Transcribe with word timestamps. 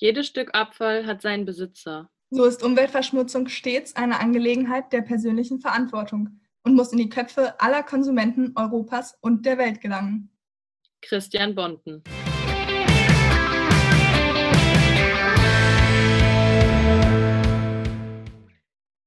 Jedes 0.00 0.28
Stück 0.28 0.54
Abfall 0.54 1.06
hat 1.06 1.22
seinen 1.22 1.44
Besitzer. 1.44 2.08
So 2.30 2.44
ist 2.44 2.62
Umweltverschmutzung 2.62 3.48
stets 3.48 3.96
eine 3.96 4.20
Angelegenheit 4.20 4.92
der 4.92 5.02
persönlichen 5.02 5.60
Verantwortung 5.60 6.38
und 6.62 6.76
muss 6.76 6.92
in 6.92 6.98
die 6.98 7.08
Köpfe 7.08 7.60
aller 7.60 7.82
Konsumenten 7.82 8.52
Europas 8.54 9.18
und 9.22 9.44
der 9.44 9.58
Welt 9.58 9.80
gelangen. 9.80 10.30
Christian 11.02 11.56
Bonten. 11.56 12.04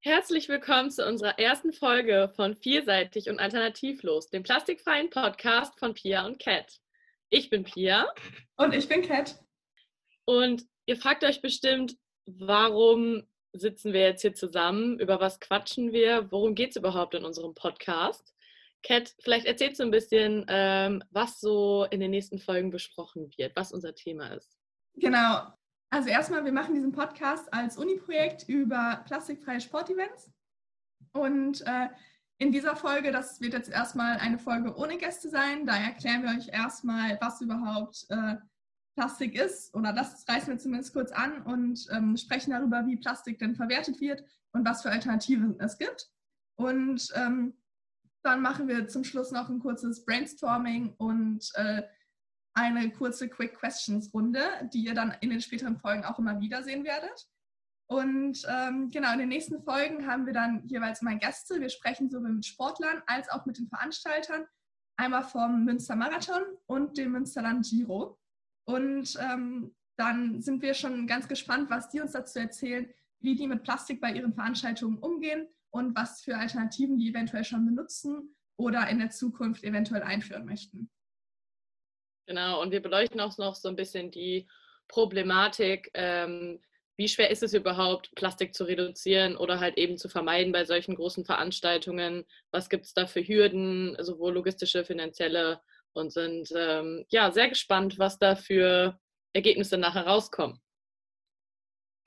Herzlich 0.01 0.49
willkommen 0.49 0.91
zu 0.91 1.07
unserer 1.07 1.39
ersten 1.39 1.71
Folge 1.71 2.33
von 2.35 2.57
Vielseitig 2.57 3.29
und 3.29 3.39
Alternativlos, 3.39 4.29
dem 4.29 4.43
plastikfreien 4.43 5.09
Podcast 5.09 5.79
von 5.79 5.93
Pia 5.93 6.25
und 6.25 6.37
Cat. 6.39 6.81
Ich 7.29 7.49
bin 7.49 7.63
Pia. 7.63 8.13
Und 8.57 8.73
ich 8.73 8.89
bin 8.89 9.03
Cat. 9.03 9.39
Und 10.25 10.65
ihr 10.91 10.97
fragt 10.97 11.23
euch 11.23 11.41
bestimmt, 11.41 11.97
warum 12.25 13.23
sitzen 13.53 13.93
wir 13.93 14.01
jetzt 14.01 14.23
hier 14.23 14.33
zusammen? 14.33 14.99
Über 14.99 15.21
was 15.21 15.39
quatschen 15.39 15.93
wir? 15.93 16.29
Worum 16.33 16.53
geht 16.53 16.71
es 16.71 16.75
überhaupt 16.75 17.15
in 17.15 17.23
unserem 17.23 17.55
Podcast? 17.55 18.35
Kat, 18.83 19.15
vielleicht 19.19 19.45
erzählst 19.45 19.79
du 19.79 19.85
ein 19.85 19.91
bisschen, 19.91 20.45
ähm, 20.49 21.01
was 21.11 21.39
so 21.39 21.85
in 21.91 22.01
den 22.01 22.11
nächsten 22.11 22.39
Folgen 22.39 22.71
besprochen 22.71 23.31
wird, 23.37 23.55
was 23.55 23.71
unser 23.71 23.95
Thema 23.95 24.33
ist. 24.35 24.57
Genau. 24.95 25.47
Also 25.91 26.09
erstmal, 26.09 26.43
wir 26.43 26.51
machen 26.51 26.75
diesen 26.75 26.91
Podcast 26.91 27.53
als 27.53 27.77
Uni-Projekt 27.77 28.49
über 28.49 29.01
plastikfreie 29.07 29.61
Sportevents. 29.61 30.29
Und 31.13 31.61
äh, 31.61 31.87
in 32.37 32.51
dieser 32.51 32.75
Folge, 32.75 33.13
das 33.13 33.39
wird 33.39 33.53
jetzt 33.53 33.69
erstmal 33.69 34.17
eine 34.17 34.39
Folge 34.39 34.75
ohne 34.75 34.97
Gäste 34.97 35.29
sein, 35.29 35.65
da 35.65 35.77
erklären 35.77 36.23
wir 36.23 36.37
euch 36.37 36.49
erstmal, 36.49 37.17
was 37.21 37.39
überhaupt 37.39 38.07
äh, 38.09 38.35
Plastik 39.01 39.33
ist, 39.33 39.73
oder 39.73 39.93
das 39.93 40.27
reißen 40.29 40.49
wir 40.49 40.59
zumindest 40.59 40.93
kurz 40.93 41.11
an 41.11 41.41
und 41.41 41.87
ähm, 41.91 42.15
sprechen 42.17 42.51
darüber, 42.51 42.85
wie 42.85 42.97
Plastik 42.97 43.39
denn 43.39 43.55
verwertet 43.55 43.99
wird 43.99 44.23
und 44.51 44.63
was 44.63 44.83
für 44.83 44.91
Alternativen 44.91 45.59
es 45.59 45.79
gibt. 45.79 46.11
Und 46.55 47.11
ähm, 47.15 47.55
dann 48.21 48.43
machen 48.43 48.67
wir 48.67 48.87
zum 48.87 49.03
Schluss 49.03 49.31
noch 49.31 49.49
ein 49.49 49.57
kurzes 49.57 50.05
Brainstorming 50.05 50.93
und 50.99 51.49
äh, 51.55 51.81
eine 52.53 52.91
kurze 52.91 53.27
Quick 53.27 53.55
Questions 53.55 54.13
Runde, 54.13 54.43
die 54.71 54.85
ihr 54.85 54.93
dann 54.93 55.15
in 55.21 55.31
den 55.31 55.41
späteren 55.41 55.79
Folgen 55.79 56.05
auch 56.05 56.19
immer 56.19 56.39
wieder 56.39 56.61
sehen 56.61 56.83
werdet. 56.83 57.27
Und 57.87 58.45
ähm, 58.47 58.91
genau, 58.91 59.13
in 59.13 59.19
den 59.19 59.29
nächsten 59.29 59.63
Folgen 59.63 60.05
haben 60.05 60.27
wir 60.27 60.33
dann 60.33 60.67
jeweils 60.67 61.01
mal 61.01 61.17
Gäste. 61.17 61.59
Wir 61.59 61.69
sprechen 61.69 62.11
sowohl 62.11 62.33
mit 62.33 62.45
Sportlern 62.45 63.01
als 63.07 63.29
auch 63.29 63.47
mit 63.47 63.57
den 63.57 63.67
Veranstaltern. 63.67 64.45
Einmal 64.95 65.23
vom 65.23 65.65
Münster 65.65 65.95
Marathon 65.95 66.43
und 66.67 66.99
dem 66.99 67.13
Münsterland 67.13 67.65
Giro. 67.67 68.20
Und 68.65 69.17
ähm, 69.19 69.75
dann 69.97 70.41
sind 70.41 70.61
wir 70.61 70.73
schon 70.73 71.07
ganz 71.07 71.27
gespannt, 71.27 71.69
was 71.69 71.89
die 71.89 72.01
uns 72.01 72.13
dazu 72.13 72.39
erzählen, 72.39 72.91
wie 73.19 73.35
die 73.35 73.47
mit 73.47 73.63
Plastik 73.63 74.01
bei 74.01 74.11
ihren 74.11 74.33
Veranstaltungen 74.33 74.97
umgehen 74.97 75.47
und 75.69 75.95
was 75.95 76.21
für 76.21 76.37
Alternativen 76.37 76.97
die 76.97 77.09
eventuell 77.09 77.43
schon 77.43 77.65
benutzen 77.65 78.35
oder 78.57 78.87
in 78.89 78.99
der 78.99 79.09
Zukunft 79.09 79.63
eventuell 79.63 80.03
einführen 80.03 80.45
möchten. 80.45 80.89
Genau, 82.27 82.61
und 82.61 82.71
wir 82.71 82.81
beleuchten 82.81 83.19
auch 83.19 83.37
noch 83.37 83.55
so 83.55 83.69
ein 83.69 83.75
bisschen 83.75 84.11
die 84.11 84.47
Problematik, 84.87 85.91
ähm, 85.93 86.59
wie 86.97 87.07
schwer 87.07 87.31
ist 87.31 87.41
es 87.41 87.53
überhaupt, 87.53 88.13
Plastik 88.13 88.53
zu 88.53 88.63
reduzieren 88.63 89.35
oder 89.35 89.59
halt 89.59 89.77
eben 89.77 89.97
zu 89.97 90.07
vermeiden 90.07 90.51
bei 90.51 90.65
solchen 90.65 90.93
großen 90.93 91.25
Veranstaltungen? 91.25 92.25
Was 92.51 92.69
gibt 92.69 92.85
es 92.85 92.93
da 92.93 93.07
für 93.07 93.27
Hürden, 93.27 93.97
sowohl 93.99 94.33
logistische, 94.33 94.85
finanzielle 94.85 95.61
und 95.93 96.11
sind 96.11 96.49
ähm, 96.55 97.05
ja 97.09 97.31
sehr 97.31 97.49
gespannt, 97.49 97.99
was 97.99 98.17
da 98.17 98.35
für 98.35 98.97
Ergebnisse 99.33 99.77
nachher 99.77 100.07
rauskommen. 100.07 100.59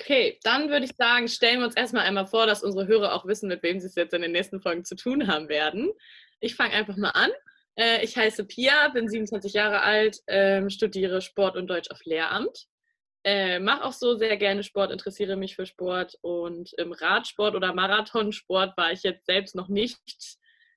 Okay, 0.00 0.38
dann 0.42 0.70
würde 0.70 0.86
ich 0.86 0.96
sagen, 0.96 1.28
stellen 1.28 1.60
wir 1.60 1.66
uns 1.66 1.76
erstmal 1.76 2.04
einmal 2.04 2.26
vor, 2.26 2.46
dass 2.46 2.64
unsere 2.64 2.86
Hörer 2.86 3.14
auch 3.14 3.26
wissen, 3.26 3.48
mit 3.48 3.62
wem 3.62 3.78
sie 3.78 3.86
es 3.86 3.94
jetzt 3.94 4.12
in 4.12 4.22
den 4.22 4.32
nächsten 4.32 4.60
Folgen 4.60 4.84
zu 4.84 4.96
tun 4.96 5.28
haben 5.28 5.48
werden. 5.48 5.92
Ich 6.41 6.56
fange 6.56 6.75
einfach 6.75 6.97
mal 6.97 7.10
an. 7.10 7.31
Äh, 7.76 8.04
ich 8.04 8.16
heiße 8.16 8.44
Pia, 8.44 8.88
bin 8.88 9.09
27 9.09 9.53
Jahre 9.53 9.82
alt, 9.82 10.19
ähm, 10.26 10.69
studiere 10.69 11.20
Sport 11.20 11.56
und 11.56 11.69
Deutsch 11.69 11.91
auf 11.91 12.04
Lehramt. 12.04 12.66
Äh, 13.25 13.59
mache 13.60 13.84
auch 13.84 13.92
so 13.92 14.16
sehr 14.16 14.36
gerne 14.36 14.62
Sport, 14.62 14.91
interessiere 14.91 15.36
mich 15.36 15.56
für 15.56 15.64
Sport 15.64 16.19
und 16.20 16.75
im 16.75 16.92
Radsport 16.92 17.54
oder 17.54 17.72
Marathonsport 17.72 18.76
war 18.76 18.92
ich 18.92 19.03
jetzt 19.03 19.25
selbst 19.25 19.54
noch 19.54 19.69
nicht 19.69 20.36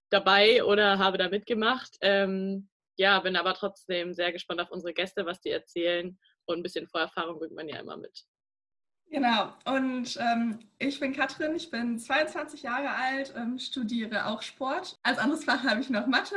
dabei 0.09 0.63
oder 0.63 0.97
habe 0.99 1.17
da 1.17 1.27
mitgemacht. 1.27 1.97
Ähm, 2.01 2.69
ja, 2.97 3.19
bin 3.19 3.35
aber 3.35 3.53
trotzdem 3.53 4.13
sehr 4.13 4.31
gespannt 4.31 4.59
auf 4.59 4.71
unsere 4.71 4.93
Gäste, 4.93 5.25
was 5.25 5.39
die 5.39 5.51
erzählen. 5.51 6.17
Und 6.45 6.59
ein 6.59 6.63
bisschen 6.63 6.87
Vorerfahrung 6.87 7.39
bringt 7.39 7.55
man 7.55 7.69
ja 7.69 7.79
immer 7.79 7.97
mit. 7.97 8.25
Genau, 9.09 9.53
und 9.65 10.17
ähm, 10.19 10.59
ich 10.79 10.99
bin 10.99 11.13
Katrin, 11.13 11.55
ich 11.55 11.71
bin 11.71 11.97
22 11.97 12.63
Jahre 12.63 12.89
alt, 12.89 13.33
ähm, 13.37 13.57
studiere 13.57 14.25
auch 14.25 14.41
Sport. 14.41 14.99
Als 15.01 15.17
anderes 15.17 15.45
Fach 15.45 15.63
habe 15.63 15.79
ich 15.79 15.89
noch 15.89 16.07
Mathe, 16.07 16.35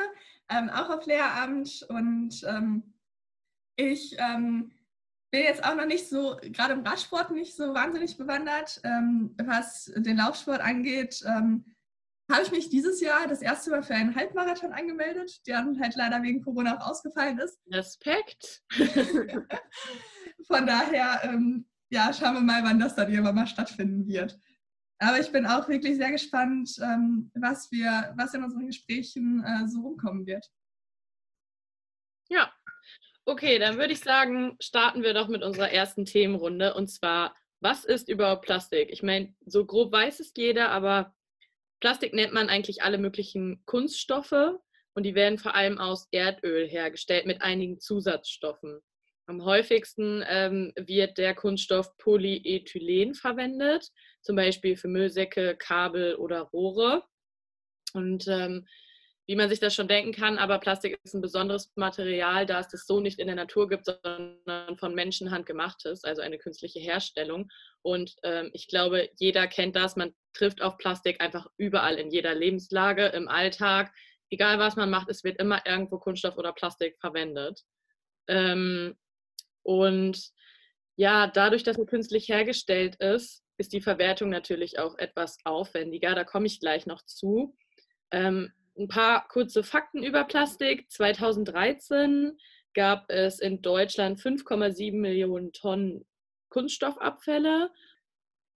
ähm, 0.49 0.71
auch 0.71 0.89
auf 0.89 1.05
Lehramt. 1.07 1.85
Und 1.89 2.45
ähm, 2.47 2.95
ich 3.75 4.15
ähm, 4.19 4.71
bin 5.33 5.43
jetzt 5.43 5.65
auch 5.65 5.75
noch 5.75 5.87
nicht 5.87 6.09
so, 6.09 6.37
gerade 6.43 6.75
im 6.75 6.87
Radsport 6.87 7.33
nicht 7.33 7.57
so 7.57 7.75
wahnsinnig 7.75 8.17
bewandert, 8.17 8.81
ähm, 8.85 9.35
was 9.43 9.93
den 9.97 10.19
Laufsport 10.19 10.61
angeht 10.61 11.25
habe 12.31 12.43
ich 12.43 12.51
mich 12.51 12.69
dieses 12.71 13.01
Jahr 13.01 13.27
das 13.27 13.43
erste 13.43 13.71
Mal 13.71 13.83
für 13.83 13.95
einen 13.95 14.15
Halbmarathon 14.15 14.73
angemeldet, 14.73 15.47
der 15.47 15.59
dann 15.59 15.81
halt 15.81 15.97
leider 15.97 16.23
wegen 16.23 16.43
Corona 16.43 16.79
auch 16.79 16.91
ausgefallen 16.91 17.39
ist. 17.39 17.61
Respekt. 17.71 18.63
Von 20.47 20.67
daher, 20.67 21.21
ähm, 21.25 21.69
ja, 21.91 22.13
schauen 22.13 22.35
wir 22.35 22.41
mal, 22.41 22.63
wann 22.63 22.79
das 22.79 22.95
dann 22.95 23.11
irgendwann 23.11 23.35
mal 23.35 23.47
stattfinden 23.47 24.07
wird. 24.07 24.39
Aber 24.99 25.19
ich 25.19 25.33
bin 25.33 25.47
auch 25.47 25.69
wirklich 25.69 25.97
sehr 25.97 26.13
gespannt, 26.13 26.71
ähm, 26.83 27.31
was 27.35 27.71
wir, 27.73 28.13
was 28.17 28.35
in 28.35 28.45
unseren 28.45 28.67
Gesprächen 28.67 29.43
äh, 29.45 29.67
so 29.67 29.81
rumkommen 29.81 30.27
wird. 30.27 30.47
Ja, 32.29 32.53
okay, 33.25 33.59
dann 33.59 33.79
würde 33.79 33.93
ich 33.93 34.01
sagen, 34.01 34.57
starten 34.61 35.03
wir 35.03 35.15
doch 35.15 35.29
mit 35.29 35.43
unserer 35.43 35.71
ersten 35.71 36.05
Themenrunde 36.05 36.75
und 36.75 36.89
zwar, 36.89 37.35
was 37.61 37.85
ist 37.85 38.09
überhaupt 38.09 38.43
Plastik? 38.43 38.91
Ich 38.91 39.03
meine, 39.03 39.35
so 39.47 39.65
grob 39.65 39.93
weiß 39.93 40.21
es 40.21 40.33
jeder, 40.37 40.71
aber 40.71 41.15
Plastik 41.81 42.13
nennt 42.13 42.33
man 42.33 42.49
eigentlich 42.49 42.83
alle 42.83 42.99
möglichen 42.99 43.63
Kunststoffe 43.65 44.59
und 44.95 45.03
die 45.05 45.15
werden 45.15 45.39
vor 45.39 45.55
allem 45.55 45.79
aus 45.79 46.09
Erdöl 46.13 46.69
hergestellt 46.69 47.27
mit 47.27 47.43
einigen 47.43 47.81
Zusatzstoffen. 47.81 48.81
Am 49.27 49.45
häufigsten 49.45 50.25
ähm, 50.29 50.73
wird 50.77 51.17
der 51.17 51.35
Kunststoff 51.35 51.97
Polyethylen 51.99 53.15
verwendet, 53.15 53.89
zum 54.23 54.37
Beispiel 54.37 54.77
für 54.77 54.89
Müllsäcke, 54.89 55.57
Kabel 55.57 56.17
oder 56.17 56.41
Rohre. 56.41 57.05
Und 57.95 58.27
ähm, 58.29 58.67
wie 59.31 59.37
man 59.37 59.49
sich 59.49 59.61
das 59.61 59.77
schon 59.77 59.87
denken 59.87 60.11
kann, 60.11 60.39
aber 60.39 60.59
Plastik 60.59 60.99
ist 61.05 61.15
ein 61.15 61.21
besonderes 61.21 61.71
Material, 61.77 62.47
da 62.47 62.59
es 62.59 62.67
das 62.67 62.85
so 62.85 62.99
nicht 62.99 63.21
in 63.21 63.29
der 63.29 63.37
Natur 63.37 63.69
gibt, 63.69 63.85
sondern 63.85 64.77
von 64.77 64.93
Menschenhand 64.93 65.47
gemacht 65.47 65.85
ist, 65.85 66.05
also 66.05 66.21
eine 66.21 66.37
künstliche 66.37 66.81
Herstellung. 66.81 67.49
Und 67.83 68.17
ähm, 68.25 68.51
ich 68.55 68.67
glaube, 68.67 69.09
jeder 69.21 69.47
kennt 69.47 69.77
das. 69.77 69.95
Man 69.95 70.13
trifft 70.33 70.63
auf 70.63 70.79
Plastik 70.79 71.21
einfach 71.21 71.47
überall 71.59 71.95
in 71.95 72.11
jeder 72.11 72.35
Lebenslage, 72.35 73.07
im 73.07 73.29
Alltag. 73.29 73.95
Egal 74.31 74.59
was 74.59 74.75
man 74.75 74.91
macht, 74.91 75.09
es 75.09 75.23
wird 75.23 75.39
immer 75.39 75.65
irgendwo 75.65 75.99
Kunststoff 75.99 76.37
oder 76.37 76.53
Plastik 76.53 76.99
verwendet. 76.99 77.63
Ähm, 78.27 78.97
und 79.63 80.21
ja, 80.97 81.29
dadurch, 81.29 81.63
dass 81.63 81.79
er 81.79 81.87
künstlich 81.87 82.29
hergestellt 82.29 82.97
ist, 82.97 83.45
ist 83.59 83.73
die 83.73 83.81
Verwertung 83.81 84.29
natürlich 84.29 84.81
auch 84.81 84.99
etwas 84.99 85.39
aufwendiger. 85.45 86.17
Da 86.17 86.25
komme 86.25 86.49
ich 86.49 86.59
gleich 86.59 86.85
noch 86.87 87.05
zu. 87.05 87.57
Ähm, 88.11 88.53
ein 88.79 88.89
paar 88.89 89.27
kurze 89.29 89.63
Fakten 89.63 90.03
über 90.03 90.25
Plastik. 90.25 90.91
2013 90.91 92.39
gab 92.75 93.11
es 93.11 93.41
in 93.41 93.63
Deutschland 93.63 94.21
5,7 94.21 94.99
Millionen 94.99 95.53
Tonnen 95.53 96.07
Kunststoffabfälle. 96.49 97.71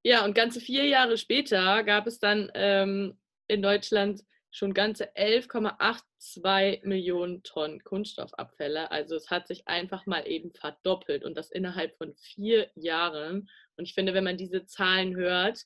Ja, 0.03 0.25
und 0.25 0.35
ganze 0.35 0.61
vier 0.61 0.87
Jahre 0.87 1.17
später 1.17 1.83
gab 1.85 2.07
es 2.07 2.19
dann 2.19 2.51
ähm, 2.55 3.19
in 3.49 3.63
Deutschland 3.63 4.23
schon 4.51 4.73
ganze 4.73 5.13
11,82 5.17 6.87
Millionen 6.87 7.43
Tonnen 7.43 7.83
Kunststoffabfälle. 7.83 8.91
Also 8.91 9.17
es 9.17 9.31
hat 9.31 9.49
sich 9.49 9.67
einfach 9.67 10.07
mal 10.07 10.29
eben 10.29 10.53
verdoppelt 10.53 11.25
und 11.25 11.37
das 11.37 11.51
innerhalb 11.51 11.97
von 11.97 12.15
vier 12.15 12.71
Jahren. 12.77 13.51
Und 13.77 13.85
ich 13.85 13.95
finde, 13.95 14.15
wenn 14.15 14.23
man 14.23 14.37
diese 14.37 14.65
Zahlen 14.65 15.17
hört, 15.17 15.65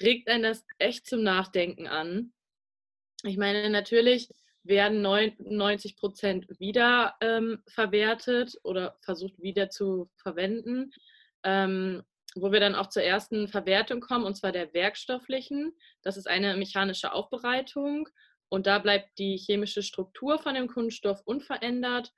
regt 0.00 0.28
einen 0.28 0.44
das 0.44 0.64
echt 0.78 1.06
zum 1.06 1.24
Nachdenken 1.24 1.88
an. 1.88 2.32
Ich 3.24 3.36
meine, 3.38 3.70
natürlich 3.70 4.30
werden 4.64 5.02
90 5.02 5.96
Prozent 5.96 6.46
wieder 6.60 7.14
ähm, 7.20 7.62
verwertet 7.68 8.58
oder 8.64 8.98
versucht 9.02 9.40
wieder 9.40 9.70
zu 9.70 10.10
verwenden, 10.16 10.92
ähm, 11.44 12.02
wo 12.34 12.52
wir 12.52 12.60
dann 12.60 12.74
auch 12.74 12.88
zur 12.88 13.02
ersten 13.02 13.48
Verwertung 13.48 14.00
kommen, 14.00 14.24
und 14.24 14.36
zwar 14.36 14.52
der 14.52 14.74
werkstofflichen. 14.74 15.74
Das 16.02 16.16
ist 16.16 16.28
eine 16.28 16.56
mechanische 16.56 17.12
Aufbereitung 17.12 18.08
und 18.48 18.66
da 18.66 18.78
bleibt 18.80 19.18
die 19.18 19.36
chemische 19.38 19.82
Struktur 19.82 20.38
von 20.38 20.54
dem 20.54 20.68
Kunststoff 20.68 21.22
unverändert 21.24 22.12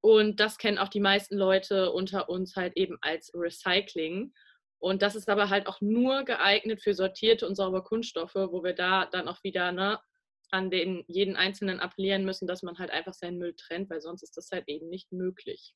Und 0.00 0.40
das 0.40 0.58
kennen 0.58 0.78
auch 0.78 0.88
die 0.88 1.00
meisten 1.00 1.36
Leute 1.36 1.92
unter 1.92 2.28
uns 2.28 2.56
halt 2.56 2.76
eben 2.76 2.98
als 3.02 3.32
Recycling. 3.34 4.32
Und 4.78 5.02
das 5.02 5.16
ist 5.16 5.28
aber 5.28 5.50
halt 5.50 5.66
auch 5.68 5.80
nur 5.80 6.24
geeignet 6.24 6.82
für 6.82 6.94
sortierte 6.94 7.46
und 7.48 7.56
saubere 7.56 7.82
Kunststoffe, 7.82 8.36
wo 8.36 8.62
wir 8.64 8.74
da 8.74 9.06
dann 9.06 9.28
auch 9.28 9.42
wieder 9.44 9.72
ne, 9.72 10.00
an 10.50 10.70
den 10.70 11.04
jeden 11.06 11.36
Einzelnen 11.36 11.80
appellieren 11.80 12.24
müssen, 12.24 12.46
dass 12.46 12.62
man 12.62 12.78
halt 12.78 12.90
einfach 12.90 13.14
seinen 13.14 13.38
Müll 13.38 13.54
trennt, 13.54 13.90
weil 13.90 14.00
sonst 14.00 14.22
ist 14.22 14.36
das 14.36 14.50
halt 14.50 14.68
eben 14.68 14.88
nicht 14.88 15.12
möglich. 15.12 15.74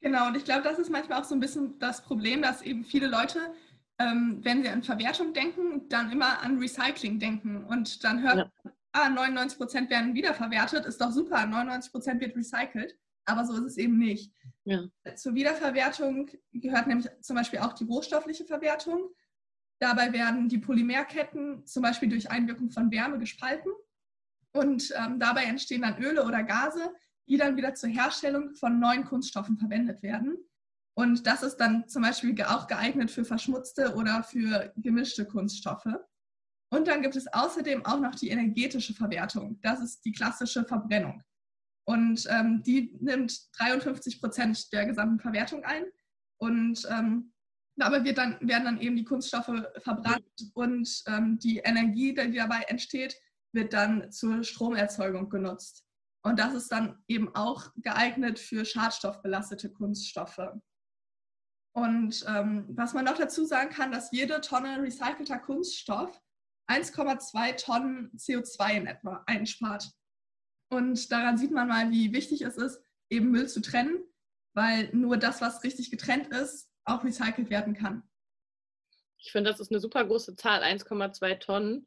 Genau, 0.00 0.26
und 0.26 0.36
ich 0.36 0.44
glaube, 0.44 0.62
das 0.62 0.78
ist 0.78 0.90
manchmal 0.90 1.20
auch 1.20 1.24
so 1.24 1.34
ein 1.34 1.40
bisschen 1.40 1.78
das 1.78 2.02
Problem, 2.02 2.42
dass 2.42 2.62
eben 2.62 2.84
viele 2.84 3.06
Leute, 3.06 3.38
ähm, 3.98 4.40
wenn 4.42 4.62
sie 4.62 4.68
an 4.68 4.82
Verwertung 4.82 5.32
denken, 5.32 5.88
dann 5.88 6.10
immer 6.10 6.42
an 6.42 6.58
Recycling 6.58 7.20
denken 7.20 7.64
und 7.64 8.02
dann 8.02 8.20
hört, 8.20 8.36
ja. 8.38 8.72
ah, 8.92 9.08
99 9.08 9.58
Prozent 9.58 9.90
werden 9.90 10.14
wiederverwertet, 10.14 10.86
ist 10.86 11.00
doch 11.00 11.12
super, 11.12 11.46
99 11.46 11.92
Prozent 11.92 12.20
wird 12.20 12.36
recycelt, 12.36 12.96
aber 13.26 13.44
so 13.44 13.52
ist 13.54 13.64
es 13.64 13.76
eben 13.78 13.96
nicht. 13.96 14.32
Ja. 14.64 14.88
Zur 15.14 15.34
Wiederverwertung 15.34 16.28
gehört 16.52 16.88
nämlich 16.88 17.08
zum 17.20 17.36
Beispiel 17.36 17.60
auch 17.60 17.72
die 17.72 17.84
rohstoffliche 17.84 18.44
Verwertung. 18.44 19.08
Dabei 19.82 20.12
werden 20.12 20.48
die 20.48 20.58
Polymerketten 20.58 21.66
zum 21.66 21.82
Beispiel 21.82 22.08
durch 22.08 22.30
Einwirkung 22.30 22.70
von 22.70 22.92
Wärme 22.92 23.18
gespalten 23.18 23.72
und 24.52 24.94
ähm, 24.96 25.18
dabei 25.18 25.42
entstehen 25.42 25.82
dann 25.82 26.00
Öle 26.00 26.24
oder 26.24 26.44
Gase, 26.44 26.94
die 27.28 27.36
dann 27.36 27.56
wieder 27.56 27.74
zur 27.74 27.90
Herstellung 27.90 28.54
von 28.54 28.78
neuen 28.78 29.04
Kunststoffen 29.04 29.58
verwendet 29.58 30.00
werden. 30.04 30.38
Und 30.94 31.26
das 31.26 31.42
ist 31.42 31.56
dann 31.56 31.88
zum 31.88 32.02
Beispiel 32.02 32.40
auch 32.44 32.68
geeignet 32.68 33.10
für 33.10 33.24
verschmutzte 33.24 33.96
oder 33.96 34.22
für 34.22 34.72
gemischte 34.76 35.26
Kunststoffe. 35.26 35.96
Und 36.70 36.86
dann 36.86 37.02
gibt 37.02 37.16
es 37.16 37.26
außerdem 37.26 37.84
auch 37.84 37.98
noch 37.98 38.14
die 38.14 38.28
energetische 38.28 38.94
Verwertung. 38.94 39.58
Das 39.62 39.80
ist 39.80 40.04
die 40.04 40.12
klassische 40.12 40.64
Verbrennung. 40.64 41.24
Und 41.88 42.24
ähm, 42.30 42.62
die 42.62 42.96
nimmt 43.00 43.48
53 43.58 44.20
Prozent 44.20 44.72
der 44.72 44.86
gesamten 44.86 45.18
Verwertung 45.18 45.64
ein. 45.64 45.86
Und 46.38 46.86
ähm, 46.88 47.31
dabei 47.76 48.04
wird 48.04 48.18
dann, 48.18 48.36
werden 48.40 48.64
dann 48.64 48.80
eben 48.80 48.96
die 48.96 49.04
Kunststoffe 49.04 49.64
verbrannt 49.78 50.50
und 50.54 51.02
ähm, 51.06 51.38
die 51.38 51.58
Energie, 51.58 52.14
die 52.14 52.36
dabei 52.36 52.62
entsteht, 52.68 53.16
wird 53.52 53.72
dann 53.72 54.10
zur 54.10 54.44
Stromerzeugung 54.44 55.28
genutzt. 55.28 55.84
Und 56.24 56.38
das 56.38 56.54
ist 56.54 56.70
dann 56.70 57.02
eben 57.08 57.34
auch 57.34 57.72
geeignet 57.76 58.38
für 58.38 58.64
schadstoffbelastete 58.64 59.70
Kunststoffe. 59.70 60.40
Und 61.74 62.24
ähm, 62.28 62.66
was 62.68 62.92
man 62.92 63.04
noch 63.04 63.16
dazu 63.16 63.44
sagen 63.44 63.70
kann, 63.70 63.92
dass 63.92 64.12
jede 64.12 64.40
Tonne 64.40 64.80
recycelter 64.82 65.38
Kunststoff 65.38 66.20
1,2 66.70 67.64
Tonnen 67.64 68.10
CO2 68.16 68.72
in 68.74 68.86
etwa 68.86 69.22
einspart. 69.26 69.90
Und 70.70 71.10
daran 71.10 71.38
sieht 71.38 71.50
man 71.50 71.68
mal, 71.68 71.90
wie 71.90 72.12
wichtig 72.12 72.42
es 72.42 72.56
ist, 72.56 72.80
eben 73.10 73.30
Müll 73.30 73.48
zu 73.48 73.60
trennen, 73.60 74.02
weil 74.54 74.90
nur 74.94 75.16
das, 75.16 75.40
was 75.40 75.64
richtig 75.64 75.90
getrennt 75.90 76.28
ist, 76.28 76.71
auch 76.84 77.04
recycelt 77.04 77.50
werden 77.50 77.74
kann. 77.74 78.02
Ich 79.18 79.32
finde, 79.32 79.50
das 79.50 79.60
ist 79.60 79.70
eine 79.70 79.80
super 79.80 80.04
große 80.04 80.34
Zahl, 80.36 80.62
1,2 80.62 81.38
Tonnen. 81.38 81.86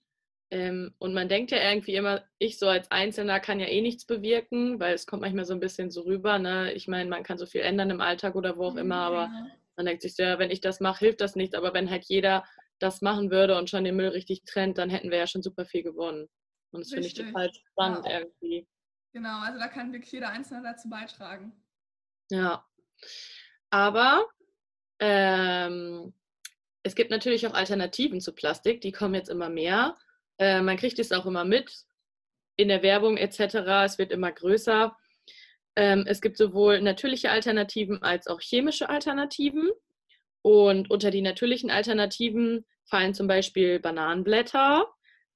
Ähm, 0.51 0.93
und 0.99 1.13
man 1.13 1.27
denkt 1.27 1.51
ja 1.51 1.57
irgendwie 1.57 1.95
immer, 1.95 2.23
ich 2.37 2.59
so 2.59 2.67
als 2.67 2.89
Einzelner 2.91 3.39
kann 3.39 3.59
ja 3.59 3.67
eh 3.67 3.81
nichts 3.81 4.05
bewirken, 4.05 4.79
weil 4.79 4.93
es 4.93 5.07
kommt 5.07 5.21
manchmal 5.21 5.45
so 5.45 5.53
ein 5.53 5.59
bisschen 5.59 5.89
so 5.91 6.01
rüber. 6.01 6.39
Ne? 6.39 6.71
Ich 6.73 6.87
meine, 6.87 7.09
man 7.09 7.23
kann 7.23 7.37
so 7.37 7.45
viel 7.45 7.61
ändern 7.61 7.89
im 7.89 7.99
Alltag 7.99 8.35
oder 8.35 8.57
wo 8.57 8.65
auch 8.65 8.75
immer, 8.75 8.97
aber 8.97 9.31
man 9.75 9.85
denkt 9.85 10.01
sich 10.01 10.15
so, 10.15 10.23
ja, 10.23 10.39
wenn 10.39 10.51
ich 10.51 10.61
das 10.61 10.79
mache, 10.79 10.99
hilft 10.99 11.19
das 11.19 11.35
nichts. 11.35 11.55
Aber 11.55 11.73
wenn 11.73 11.89
halt 11.89 12.05
jeder 12.05 12.45
das 12.79 13.01
machen 13.01 13.31
würde 13.31 13.57
und 13.57 13.69
schon 13.69 13.83
den 13.83 13.95
Müll 13.95 14.09
richtig 14.09 14.43
trennt, 14.45 14.77
dann 14.77 14.89
hätten 14.89 15.11
wir 15.11 15.17
ja 15.17 15.27
schon 15.27 15.41
super 15.41 15.65
viel 15.65 15.83
gewonnen. 15.83 16.27
Und 16.71 16.81
das 16.81 16.89
finde 16.89 17.07
ich 17.07 17.13
total 17.13 17.49
spannend 17.53 18.05
ja. 18.05 18.19
irgendwie. 18.19 18.67
Genau, 19.13 19.39
also 19.39 19.59
da 19.59 19.67
kann 19.67 19.93
wirklich 19.93 20.11
jeder 20.11 20.29
Einzelne 20.29 20.61
dazu 20.63 20.89
beitragen. 20.89 21.53
Ja. 22.29 22.65
Aber 23.69 24.27
ähm, 24.99 26.13
es 26.83 26.95
gibt 26.95 27.09
natürlich 27.11 27.47
auch 27.47 27.53
Alternativen 27.53 28.21
zu 28.21 28.33
Plastik, 28.33 28.81
die 28.81 28.91
kommen 28.91 29.15
jetzt 29.15 29.29
immer 29.29 29.49
mehr. 29.49 29.95
Äh, 30.37 30.61
man 30.61 30.77
kriegt 30.77 30.99
es 30.99 31.11
auch 31.11 31.25
immer 31.25 31.43
mit 31.43 31.71
in 32.57 32.67
der 32.67 32.83
Werbung 32.83 33.17
etc. 33.17 33.55
Es 33.85 33.97
wird 33.97 34.11
immer 34.11 34.31
größer. 34.31 34.95
Ähm, 35.75 36.05
es 36.07 36.21
gibt 36.21 36.37
sowohl 36.37 36.81
natürliche 36.81 37.31
Alternativen 37.31 38.01
als 38.01 38.27
auch 38.27 38.39
chemische 38.39 38.89
Alternativen. 38.89 39.69
Und 40.41 40.91
unter 40.91 41.09
die 41.09 41.23
natürlichen 41.23 41.71
Alternativen 41.71 42.65
fallen 42.85 43.15
zum 43.15 43.27
Beispiel 43.27 43.79
Bananenblätter. 43.79 44.87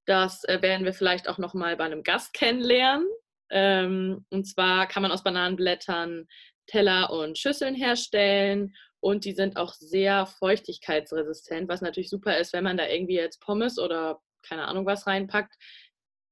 Das 0.06 0.44
äh, 0.44 0.62
werden 0.62 0.84
wir 0.84 0.94
vielleicht 0.94 1.28
auch 1.28 1.38
noch 1.38 1.52
mal 1.52 1.76
bei 1.76 1.84
einem 1.84 2.04
Gast 2.04 2.32
kennenlernen. 2.32 3.06
Ähm, 3.50 4.24
und 4.30 4.44
zwar 4.44 4.86
kann 4.86 5.02
man 5.02 5.10
aus 5.10 5.24
Bananenblättern 5.24 6.28
Teller 6.66 7.10
und 7.10 7.36
Schüsseln 7.36 7.74
herstellen 7.74 8.72
und 9.00 9.24
die 9.24 9.32
sind 9.32 9.56
auch 9.56 9.72
sehr 9.72 10.26
feuchtigkeitsresistent, 10.26 11.68
was 11.68 11.80
natürlich 11.80 12.10
super 12.10 12.36
ist, 12.38 12.52
wenn 12.52 12.64
man 12.64 12.76
da 12.76 12.86
irgendwie 12.86 13.16
jetzt 13.16 13.40
Pommes 13.40 13.78
oder 13.78 14.20
keine 14.42 14.66
Ahnung 14.66 14.86
was 14.86 15.06
reinpackt, 15.06 15.54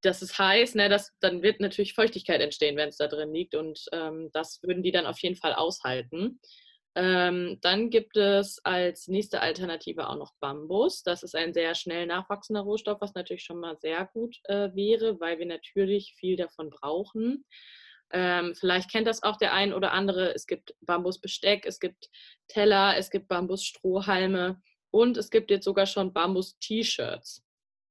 das 0.03 0.23
ist 0.23 0.39
heiß, 0.39 0.77
ne, 0.77 0.89
das, 0.89 1.13
dann 1.21 1.43
wird 1.43 1.61
natürlich 1.61 1.95
Feuchtigkeit 1.95 2.41
entstehen, 2.41 2.77
wenn 2.77 2.89
es 2.89 2.99
da 2.99 3.09
drin 3.09 3.33
liegt 3.33 3.55
und 3.55 3.85
ähm, 3.93 4.31
das 4.33 4.63
würden 4.63 4.83
die 4.83 4.93
dann 4.93 5.07
auf 5.07 5.19
jeden 5.19 5.37
Fall 5.37 5.55
aushalten. 5.55 6.41
Ähm, 6.95 7.59
dann 7.61 7.91
gibt 7.91 8.17
es 8.17 8.59
als 8.65 9.09
nächste 9.09 9.41
Alternative 9.41 10.09
auch 10.09 10.17
noch 10.17 10.33
Bambus. 10.41 11.03
Das 11.03 11.23
ist 11.23 11.35
ein 11.37 11.53
sehr 11.53 11.75
schnell 11.75 12.07
nachwachsender 12.07 12.63
Rohstoff, 12.63 13.01
was 13.01 13.15
natürlich 13.15 13.45
schon 13.45 13.61
mal 13.61 13.77
sehr 13.79 14.07
gut 14.13 14.37
äh, 14.45 14.75
wäre, 14.75 15.21
weil 15.21 15.39
wir 15.39 15.47
natürlich 15.47 16.15
viel 16.19 16.37
davon 16.37 16.71
brauchen. 16.71 17.45
Ähm, 18.11 18.55
vielleicht 18.55 18.91
kennt 18.91 19.07
das 19.07 19.23
auch 19.23 19.37
der 19.37 19.53
ein 19.53 19.73
oder 19.73 19.93
andere. 19.93 20.35
Es 20.35 20.47
gibt 20.47 20.75
Bambusbesteck, 20.81 21.67
es 21.67 21.79
gibt 21.79 22.09
Teller, 22.49 22.97
es 22.97 23.11
gibt 23.11 23.29
Bambusstrohhalme 23.29 24.61
und 24.91 25.17
es 25.17 25.31
gibt 25.31 25.51
jetzt 25.51 25.65
sogar 25.65 25.87
schon 25.87 26.13
Bambus-T-Shirts. 26.13 27.45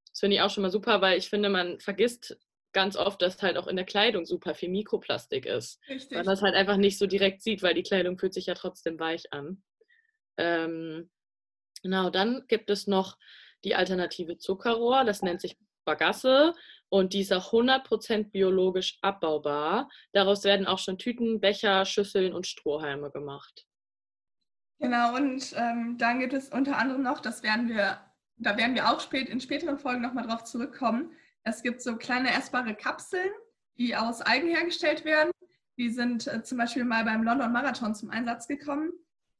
Das 0.09 0.19
finde 0.19 0.37
ich 0.37 0.41
auch 0.41 0.49
schon 0.49 0.63
mal 0.63 0.71
super, 0.71 1.01
weil 1.01 1.17
ich 1.17 1.29
finde, 1.29 1.49
man 1.49 1.79
vergisst 1.79 2.37
ganz 2.73 2.95
oft, 2.95 3.21
dass 3.21 3.41
halt 3.41 3.57
auch 3.57 3.67
in 3.67 3.75
der 3.75 3.85
Kleidung 3.85 4.25
super 4.25 4.53
viel 4.53 4.69
Mikroplastik 4.69 5.45
ist. 5.45 5.79
Richtig. 5.87 6.11
Weil 6.11 6.19
man 6.19 6.33
das 6.33 6.41
halt 6.41 6.55
einfach 6.55 6.77
nicht 6.77 6.97
so 6.97 7.05
direkt 7.05 7.41
sieht, 7.41 7.61
weil 7.61 7.73
die 7.73 7.83
Kleidung 7.83 8.17
fühlt 8.17 8.33
sich 8.33 8.47
ja 8.47 8.55
trotzdem 8.55 8.99
weich 8.99 9.31
an. 9.31 9.63
Ähm, 10.37 11.09
genau, 11.81 12.09
dann 12.09 12.45
gibt 12.47 12.69
es 12.69 12.87
noch 12.87 13.17
die 13.63 13.75
alternative 13.75 14.37
Zuckerrohr, 14.37 15.05
das 15.05 15.21
nennt 15.21 15.41
sich 15.41 15.57
Bagasse 15.85 16.53
und 16.89 17.13
die 17.13 17.21
ist 17.21 17.33
auch 17.33 17.51
100% 17.51 18.31
biologisch 18.31 18.97
abbaubar. 19.01 19.89
Daraus 20.13 20.43
werden 20.43 20.67
auch 20.67 20.79
schon 20.79 20.97
Tüten, 20.97 21.39
Becher, 21.39 21.85
Schüsseln 21.85 22.33
und 22.33 22.47
Strohhalme 22.47 23.11
gemacht. 23.11 23.65
Genau, 24.79 25.15
und 25.15 25.53
ähm, 25.55 25.97
dann 25.97 26.19
gibt 26.19 26.33
es 26.33 26.49
unter 26.49 26.77
anderem 26.77 27.01
noch, 27.01 27.19
das 27.19 27.41
werden 27.41 27.67
wir 27.67 27.99
da 28.37 28.57
werden 28.57 28.75
wir 28.75 28.89
auch 28.89 28.99
spät, 28.99 29.29
in 29.29 29.41
späteren 29.41 29.77
Folgen 29.77 30.01
nochmal 30.01 30.25
drauf 30.25 30.43
zurückkommen. 30.43 31.11
Es 31.43 31.63
gibt 31.63 31.81
so 31.81 31.95
kleine 31.97 32.31
essbare 32.33 32.75
Kapseln, 32.75 33.29
die 33.77 33.95
aus 33.95 34.21
Algen 34.21 34.47
hergestellt 34.47 35.05
werden. 35.05 35.31
Die 35.77 35.89
sind 35.89 36.27
äh, 36.27 36.43
zum 36.43 36.57
Beispiel 36.57 36.83
mal 36.83 37.03
beim 37.03 37.23
London 37.23 37.51
Marathon 37.51 37.95
zum 37.95 38.09
Einsatz 38.09 38.47
gekommen. 38.47 38.91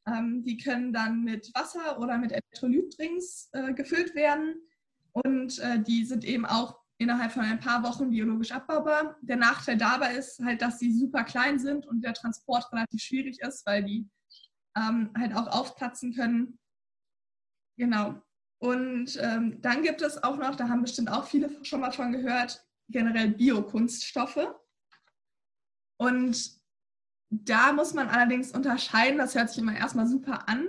Ähm, 0.07 0.43
die 0.43 0.57
können 0.57 0.93
dann 0.93 1.23
mit 1.23 1.51
Wasser 1.53 1.99
oder 1.99 2.17
mit 2.17 2.31
Elektrolytdrinks 2.31 3.49
äh, 3.53 3.73
gefüllt 3.73 4.15
werden. 4.15 4.55
Und 5.11 5.59
äh, 5.59 5.79
die 5.81 6.05
sind 6.05 6.23
eben 6.23 6.45
auch 6.45 6.79
innerhalb 6.97 7.31
von 7.31 7.43
ein 7.43 7.59
paar 7.59 7.83
Wochen 7.83 8.09
biologisch 8.09 8.51
abbaubar. 8.51 9.17
Der 9.21 9.35
Nachteil 9.35 9.77
dabei 9.77 10.15
ist 10.15 10.39
halt, 10.43 10.61
dass 10.61 10.79
sie 10.79 10.91
super 10.91 11.23
klein 11.23 11.59
sind 11.59 11.85
und 11.85 12.01
der 12.01 12.13
Transport 12.13 12.71
relativ 12.71 13.01
schwierig 13.01 13.39
ist, 13.41 13.65
weil 13.65 13.83
die 13.83 14.09
ähm, 14.75 15.11
halt 15.17 15.35
auch 15.35 15.47
aufplatzen 15.47 16.13
können. 16.13 16.59
Genau. 17.77 18.21
Und 18.59 19.17
ähm, 19.21 19.61
dann 19.61 19.83
gibt 19.83 20.01
es 20.01 20.23
auch 20.23 20.37
noch, 20.37 20.55
da 20.55 20.67
haben 20.67 20.81
bestimmt 20.81 21.11
auch 21.11 21.27
viele 21.27 21.63
schon 21.63 21.81
mal 21.81 21.91
von 21.91 22.11
gehört, 22.11 22.65
generell 22.89 23.29
Biokunststoffe. 23.29 24.47
Und 25.99 26.57
da 27.29 27.73
muss 27.73 27.93
man 27.93 28.07
allerdings 28.07 28.51
unterscheiden, 28.51 29.19
das 29.19 29.35
hört 29.35 29.49
sich 29.49 29.59
immer 29.59 29.75
erstmal 29.75 30.07
super 30.07 30.47
an, 30.47 30.67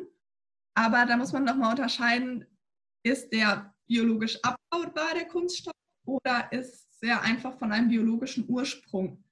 aber 0.74 1.06
da 1.06 1.16
muss 1.16 1.32
man 1.32 1.44
nochmal 1.44 1.70
unterscheiden, 1.70 2.46
ist 3.04 3.32
der 3.32 3.74
biologisch 3.86 4.38
abbaubar, 4.42 5.14
der 5.14 5.26
Kunststoff, 5.26 5.72
oder 6.08 6.50
ist 6.52 6.98
sehr 7.00 7.22
einfach 7.22 7.56
von 7.58 7.70
einem 7.70 7.88
biologischen 7.88 8.48
Ursprung. 8.48 9.22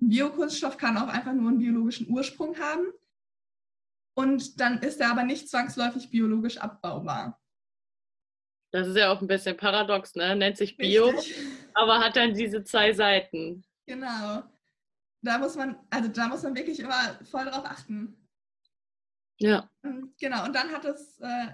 Ein 0.00 0.10
Biokunststoff 0.10 0.76
kann 0.76 0.96
auch 0.98 1.08
einfach 1.08 1.32
nur 1.32 1.48
einen 1.48 1.58
biologischen 1.58 2.08
Ursprung 2.10 2.58
haben 2.58 2.92
und 4.14 4.60
dann 4.60 4.78
ist 4.78 5.00
er 5.00 5.10
aber 5.10 5.24
nicht 5.24 5.48
zwangsläufig 5.48 6.10
biologisch 6.10 6.58
abbaubar. 6.58 7.40
Das 8.70 8.88
ist 8.88 8.96
ja 8.96 9.10
auch 9.10 9.20
ein 9.20 9.26
bisschen 9.26 9.56
paradox, 9.56 10.14
ne? 10.14 10.36
Nennt 10.36 10.58
sich 10.58 10.76
Bio, 10.76 11.06
Richtig. 11.06 11.36
aber 11.72 11.98
hat 11.98 12.16
dann 12.16 12.34
diese 12.34 12.62
zwei 12.62 12.92
Seiten. 12.92 13.64
Genau. 13.86 14.42
Da 15.22 15.38
muss 15.38 15.56
man, 15.56 15.78
also 15.90 16.08
da 16.08 16.28
muss 16.28 16.42
man 16.42 16.54
wirklich 16.54 16.80
immer 16.80 17.18
voll 17.24 17.46
drauf 17.46 17.64
achten. 17.64 18.28
Ja. 19.38 19.70
Ähm, 19.82 20.14
genau, 20.20 20.44
und 20.44 20.54
dann 20.54 20.70
hat 20.72 20.84
es, 20.84 21.18
äh, 21.20 21.52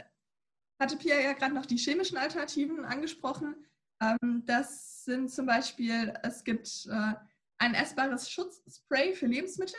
hatte 0.81 0.97
Pia 0.97 1.21
ja 1.21 1.33
gerade 1.33 1.55
noch 1.55 1.67
die 1.67 1.77
chemischen 1.77 2.19
Alternativen 2.19 2.85
angesprochen. 2.85 3.55
Ähm, 4.03 4.43
das 4.47 5.05
sind 5.05 5.31
zum 5.31 5.47
Beispiel, 5.47 6.13
es 6.23 6.45
gibt 6.45 6.87
äh, 6.91 7.15
ein 7.59 7.75
essbares 7.75 8.29
Schutzspray 8.31 9.15
für 9.15 9.27
Lebensmittel. 9.27 9.79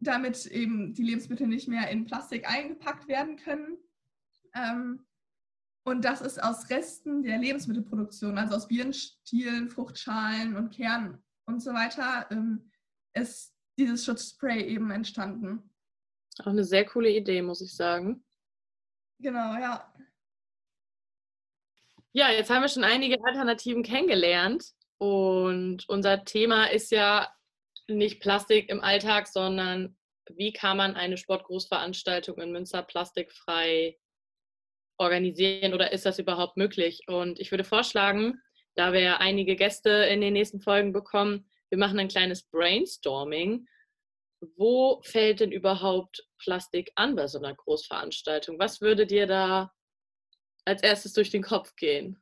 damit 0.00 0.46
eben 0.46 0.94
die 0.94 1.02
Lebensmittel 1.02 1.46
nicht 1.46 1.68
mehr 1.68 1.90
in 1.90 2.06
Plastik 2.06 2.48
eingepackt 2.48 3.08
werden 3.08 3.36
können. 3.36 3.76
Ähm, 4.54 5.04
und 5.84 6.04
das 6.04 6.20
ist 6.20 6.42
aus 6.42 6.70
Resten 6.70 7.22
der 7.22 7.38
Lebensmittelproduktion, 7.38 8.38
also 8.38 8.54
aus 8.54 8.68
Birnenstielen, 8.68 9.70
Fruchtschalen 9.70 10.56
und 10.56 10.70
Kernen 10.70 11.22
und 11.46 11.60
so 11.60 11.72
weiter, 11.72 12.26
ähm, 12.30 12.70
ist 13.14 13.54
dieses 13.78 14.04
Schutzspray 14.04 14.62
eben 14.68 14.90
entstanden. 14.90 15.68
Auch 16.40 16.46
eine 16.46 16.64
sehr 16.64 16.84
coole 16.84 17.10
Idee, 17.10 17.42
muss 17.42 17.60
ich 17.60 17.74
sagen. 17.74 18.24
Genau, 19.18 19.54
ja. 19.58 19.87
Ja, 22.18 22.32
jetzt 22.32 22.50
haben 22.50 22.62
wir 22.62 22.68
schon 22.68 22.82
einige 22.82 23.24
Alternativen 23.24 23.84
kennengelernt. 23.84 24.72
Und 24.98 25.88
unser 25.88 26.24
Thema 26.24 26.64
ist 26.64 26.90
ja 26.90 27.32
nicht 27.86 28.18
Plastik 28.18 28.68
im 28.70 28.80
Alltag, 28.80 29.28
sondern 29.28 29.96
wie 30.34 30.52
kann 30.52 30.78
man 30.78 30.96
eine 30.96 31.16
Sportgroßveranstaltung 31.16 32.38
in 32.38 32.50
Münster 32.50 32.82
plastikfrei 32.82 34.00
organisieren 34.98 35.74
oder 35.74 35.92
ist 35.92 36.06
das 36.06 36.18
überhaupt 36.18 36.56
möglich? 36.56 37.02
Und 37.06 37.38
ich 37.38 37.52
würde 37.52 37.62
vorschlagen, 37.62 38.42
da 38.74 38.92
wir 38.92 39.20
einige 39.20 39.54
Gäste 39.54 39.88
in 39.88 40.20
den 40.20 40.32
nächsten 40.32 40.60
Folgen 40.60 40.92
bekommen, 40.92 41.48
wir 41.70 41.78
machen 41.78 42.00
ein 42.00 42.08
kleines 42.08 42.42
Brainstorming. 42.50 43.64
Wo 44.56 45.00
fällt 45.04 45.38
denn 45.38 45.52
überhaupt 45.52 46.26
Plastik 46.42 46.90
an 46.96 47.14
bei 47.14 47.28
so 47.28 47.38
einer 47.38 47.54
Großveranstaltung? 47.54 48.58
Was 48.58 48.80
würde 48.80 49.06
dir 49.06 49.28
da 49.28 49.70
als 50.68 50.82
erstes 50.82 51.12
durch 51.12 51.30
den 51.30 51.42
Kopf 51.42 51.74
gehen? 51.76 52.20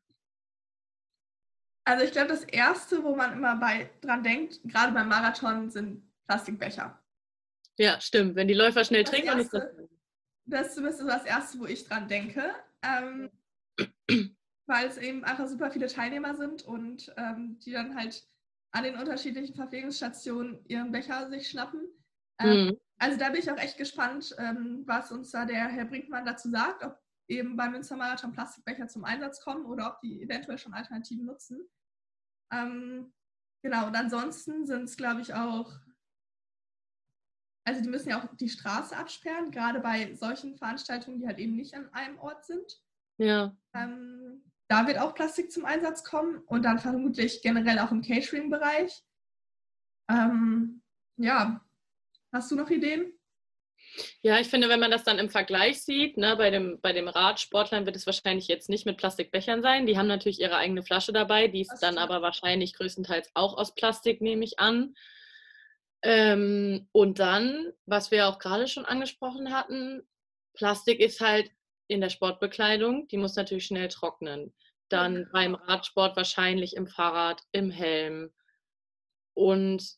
Also 1.84 2.04
ich 2.04 2.12
glaube, 2.12 2.28
das 2.28 2.44
Erste, 2.44 3.04
wo 3.04 3.14
man 3.14 3.32
immer 3.32 3.56
bei, 3.56 3.90
dran 4.00 4.22
denkt, 4.22 4.60
gerade 4.64 4.92
beim 4.92 5.08
Marathon, 5.08 5.70
sind 5.70 6.02
Plastikbecher. 6.26 7.00
Ja, 7.78 8.00
stimmt. 8.00 8.34
Wenn 8.34 8.48
die 8.48 8.54
Läufer 8.54 8.84
schnell 8.84 9.04
das 9.04 9.12
trinken, 9.12 9.38
erste, 9.38 9.42
ist 9.42 9.52
das. 9.52 9.88
Das 10.46 10.66
ist 10.68 10.74
zumindest 10.74 11.02
das 11.02 11.24
Erste, 11.24 11.58
wo 11.60 11.66
ich 11.66 11.86
dran 11.86 12.08
denke. 12.08 12.54
Ähm, 12.82 13.30
weil 14.66 14.88
es 14.88 14.98
eben 14.98 15.24
einfach 15.24 15.46
super 15.46 15.70
viele 15.70 15.86
Teilnehmer 15.86 16.34
sind 16.34 16.62
und 16.64 17.12
ähm, 17.16 17.58
die 17.64 17.72
dann 17.72 17.94
halt 17.94 18.26
an 18.72 18.84
den 18.84 18.96
unterschiedlichen 18.96 19.54
Verpflegungsstationen 19.54 20.58
ihren 20.66 20.90
Becher 20.90 21.28
sich 21.28 21.48
schnappen. 21.48 21.88
Ähm, 22.40 22.66
mhm. 22.66 22.80
Also 22.98 23.18
da 23.18 23.28
bin 23.28 23.40
ich 23.40 23.50
auch 23.50 23.58
echt 23.58 23.78
gespannt, 23.78 24.34
ähm, 24.38 24.82
was 24.86 25.12
uns 25.12 25.30
da 25.30 25.44
der 25.44 25.68
Herr 25.68 25.84
Brinkmann 25.84 26.26
dazu 26.26 26.50
sagt, 26.50 26.82
ob 26.82 26.98
eben 27.28 27.56
beim 27.56 27.72
Münstermarathon 27.72 28.32
Plastikbecher 28.32 28.88
zum 28.88 29.04
Einsatz 29.04 29.40
kommen 29.40 29.66
oder 29.66 29.88
ob 29.92 30.00
die 30.00 30.22
eventuell 30.22 30.58
schon 30.58 30.74
Alternativen 30.74 31.26
nutzen. 31.26 31.66
Ähm, 32.52 33.12
genau, 33.62 33.86
und 33.86 33.96
ansonsten 33.96 34.66
sind 34.66 34.84
es, 34.84 34.96
glaube 34.96 35.20
ich, 35.20 35.34
auch, 35.34 35.72
also 37.66 37.82
die 37.82 37.88
müssen 37.88 38.10
ja 38.10 38.20
auch 38.22 38.36
die 38.36 38.48
Straße 38.48 38.96
absperren, 38.96 39.50
gerade 39.50 39.80
bei 39.80 40.14
solchen 40.14 40.56
Veranstaltungen, 40.56 41.18
die 41.18 41.26
halt 41.26 41.38
eben 41.38 41.56
nicht 41.56 41.74
an 41.74 41.92
einem 41.92 42.18
Ort 42.18 42.44
sind. 42.44 42.80
Ja. 43.18 43.56
Ähm, 43.74 44.52
da 44.68 44.86
wird 44.86 44.98
auch 44.98 45.14
Plastik 45.14 45.50
zum 45.50 45.64
Einsatz 45.64 46.04
kommen 46.04 46.38
und 46.46 46.64
dann 46.64 46.78
vermutlich 46.78 47.42
generell 47.42 47.78
auch 47.78 47.92
im 47.92 48.02
Catering-Bereich. 48.02 49.04
Ähm, 50.08 50.82
ja, 51.16 51.64
hast 52.32 52.50
du 52.50 52.56
noch 52.56 52.70
Ideen? 52.70 53.12
Ja, 54.22 54.38
ich 54.38 54.48
finde, 54.48 54.68
wenn 54.68 54.80
man 54.80 54.90
das 54.90 55.04
dann 55.04 55.18
im 55.18 55.30
Vergleich 55.30 55.82
sieht, 55.82 56.16
ne, 56.16 56.36
bei, 56.36 56.50
dem, 56.50 56.80
bei 56.80 56.92
dem 56.92 57.08
Radsportlern 57.08 57.86
wird 57.86 57.96
es 57.96 58.06
wahrscheinlich 58.06 58.48
jetzt 58.48 58.68
nicht 58.68 58.86
mit 58.86 58.98
Plastikbechern 58.98 59.62
sein. 59.62 59.86
Die 59.86 59.96
haben 59.96 60.06
natürlich 60.06 60.40
ihre 60.40 60.56
eigene 60.56 60.82
Flasche 60.82 61.12
dabei, 61.12 61.48
die 61.48 61.62
ist 61.62 61.78
dann 61.80 61.98
aber 61.98 62.22
wahrscheinlich 62.22 62.74
größtenteils 62.74 63.30
auch 63.34 63.56
aus 63.56 63.74
Plastik, 63.74 64.20
nehme 64.20 64.44
ich 64.44 64.58
an. 64.58 64.94
Ähm, 66.02 66.88
und 66.92 67.18
dann, 67.18 67.72
was 67.86 68.10
wir 68.10 68.28
auch 68.28 68.38
gerade 68.38 68.68
schon 68.68 68.84
angesprochen 68.84 69.52
hatten, 69.52 70.02
Plastik 70.54 71.00
ist 71.00 71.20
halt 71.20 71.50
in 71.88 72.00
der 72.00 72.10
Sportbekleidung, 72.10 73.08
die 73.08 73.16
muss 73.16 73.36
natürlich 73.36 73.66
schnell 73.66 73.88
trocknen. 73.88 74.54
Dann 74.88 75.28
beim 75.32 75.54
Radsport 75.54 76.16
wahrscheinlich 76.16 76.76
im 76.76 76.86
Fahrrad, 76.86 77.42
im 77.52 77.70
Helm. 77.70 78.32
Und 79.34 79.96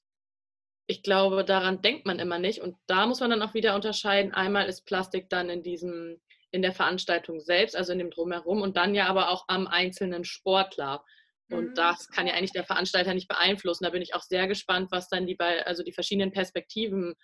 ich 0.91 1.03
glaube, 1.03 1.45
daran 1.45 1.83
denkt 1.83 2.07
man 2.07 2.19
immer 2.19 2.39
nicht. 2.39 2.63
Und 2.63 2.77
da 2.87 3.07
muss 3.07 3.21
man 3.21 3.29
dann 3.31 3.43
auch 3.43 3.53
wieder 3.53 3.75
unterscheiden. 3.75 4.33
Einmal 4.33 4.67
ist 4.67 4.87
Plastik 4.87 5.29
dann 5.29 5.51
in 5.51 5.63
diesem, 5.63 6.19
in 6.51 6.63
der 6.63 6.73
Veranstaltung 6.73 7.41
selbst, 7.41 7.77
also 7.77 7.93
in 7.93 7.99
dem 7.99 8.11
Drumherum, 8.11 8.63
und 8.63 8.79
dann 8.79 8.95
ja 8.95 9.07
aber 9.07 9.29
auch 9.29 9.45
am 9.49 9.67
einzelnen 9.67 10.25
Sportler. 10.25 11.05
Und 11.51 11.71
mhm. 11.71 11.75
das 11.75 12.09
kann 12.09 12.27
ja 12.27 12.33
eigentlich 12.33 12.53
der 12.53 12.65
Veranstalter 12.65 13.13
nicht 13.13 13.29
beeinflussen. 13.29 13.85
Da 13.85 13.91
bin 13.91 14.01
ich 14.01 14.15
auch 14.15 14.23
sehr 14.23 14.49
gespannt, 14.49 14.91
was 14.91 15.11
dann 15.11 15.27
die, 15.27 15.39
also 15.39 15.83
die 15.83 15.93
verschiedenen 15.93 16.33
Perspektiven, 16.33 17.15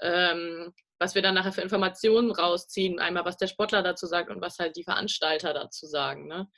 ähm, 0.00 0.74
was 0.98 1.14
wir 1.14 1.22
dann 1.22 1.34
nachher 1.34 1.52
für 1.52 1.62
Informationen 1.62 2.30
rausziehen. 2.30 2.98
Einmal, 2.98 3.24
was 3.24 3.38
der 3.38 3.46
Sportler 3.46 3.82
dazu 3.82 4.06
sagt 4.06 4.30
und 4.30 4.42
was 4.42 4.58
halt 4.58 4.76
die 4.76 4.84
Veranstalter 4.84 5.54
dazu 5.54 5.86
sagen. 5.86 6.26
Ne? 6.26 6.48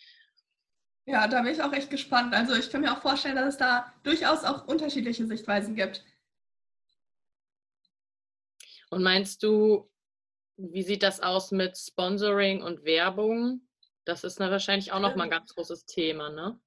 Ja, 1.06 1.28
da 1.28 1.42
bin 1.42 1.52
ich 1.52 1.62
auch 1.62 1.72
echt 1.72 1.88
gespannt. 1.88 2.34
Also 2.34 2.54
ich 2.54 2.68
kann 2.68 2.80
mir 2.80 2.92
auch 2.92 3.00
vorstellen, 3.00 3.36
dass 3.36 3.54
es 3.54 3.58
da 3.58 3.94
durchaus 4.02 4.42
auch 4.42 4.66
unterschiedliche 4.66 5.24
Sichtweisen 5.24 5.76
gibt. 5.76 6.04
Und 8.90 9.02
meinst 9.02 9.42
du, 9.42 9.90
wie 10.56 10.82
sieht 10.82 11.02
das 11.02 11.20
aus 11.20 11.50
mit 11.50 11.76
Sponsoring 11.76 12.62
und 12.62 12.84
Werbung? 12.84 13.66
Das 14.04 14.24
ist 14.24 14.40
na, 14.40 14.50
wahrscheinlich 14.50 14.92
auch 14.92 15.00
nochmal 15.00 15.26
ein 15.26 15.30
ganz 15.30 15.54
großes 15.54 15.84
Thema, 15.84 16.30
ne? 16.30 16.58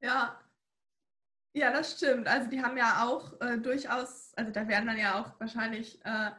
Ja. 0.00 0.40
Ja, 1.54 1.72
das 1.72 1.96
stimmt. 1.96 2.28
Also 2.28 2.50
die 2.50 2.62
haben 2.62 2.76
ja 2.76 3.06
auch 3.06 3.40
äh, 3.40 3.58
durchaus, 3.58 4.32
also 4.34 4.52
da 4.52 4.68
werden 4.68 4.86
dann 4.86 4.98
ja 4.98 5.20
auch 5.20 5.40
wahrscheinlich 5.40 5.98
äh, 6.04 6.30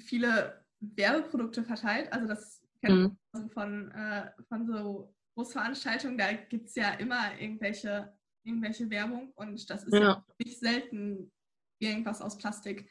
viele 0.00 0.64
Werbeprodukte 0.80 1.62
verteilt. 1.62 2.12
Also 2.12 2.26
das 2.26 2.62
kennt 2.80 3.00
mhm. 3.00 3.18
man 3.32 3.50
von, 3.50 3.90
äh, 3.92 4.30
von 4.48 4.66
so 4.66 5.14
Großveranstaltungen, 5.34 6.16
da 6.16 6.32
gibt 6.32 6.68
es 6.68 6.74
ja 6.74 6.94
immer 6.94 7.38
irgendwelche, 7.38 8.16
irgendwelche 8.44 8.88
Werbung 8.88 9.32
und 9.32 9.68
das 9.68 9.84
ist 9.84 9.92
ja, 9.92 10.00
ja 10.00 10.24
nicht 10.38 10.58
selten 10.58 11.32
irgendwas 11.80 12.22
aus 12.22 12.38
Plastik. 12.38 12.90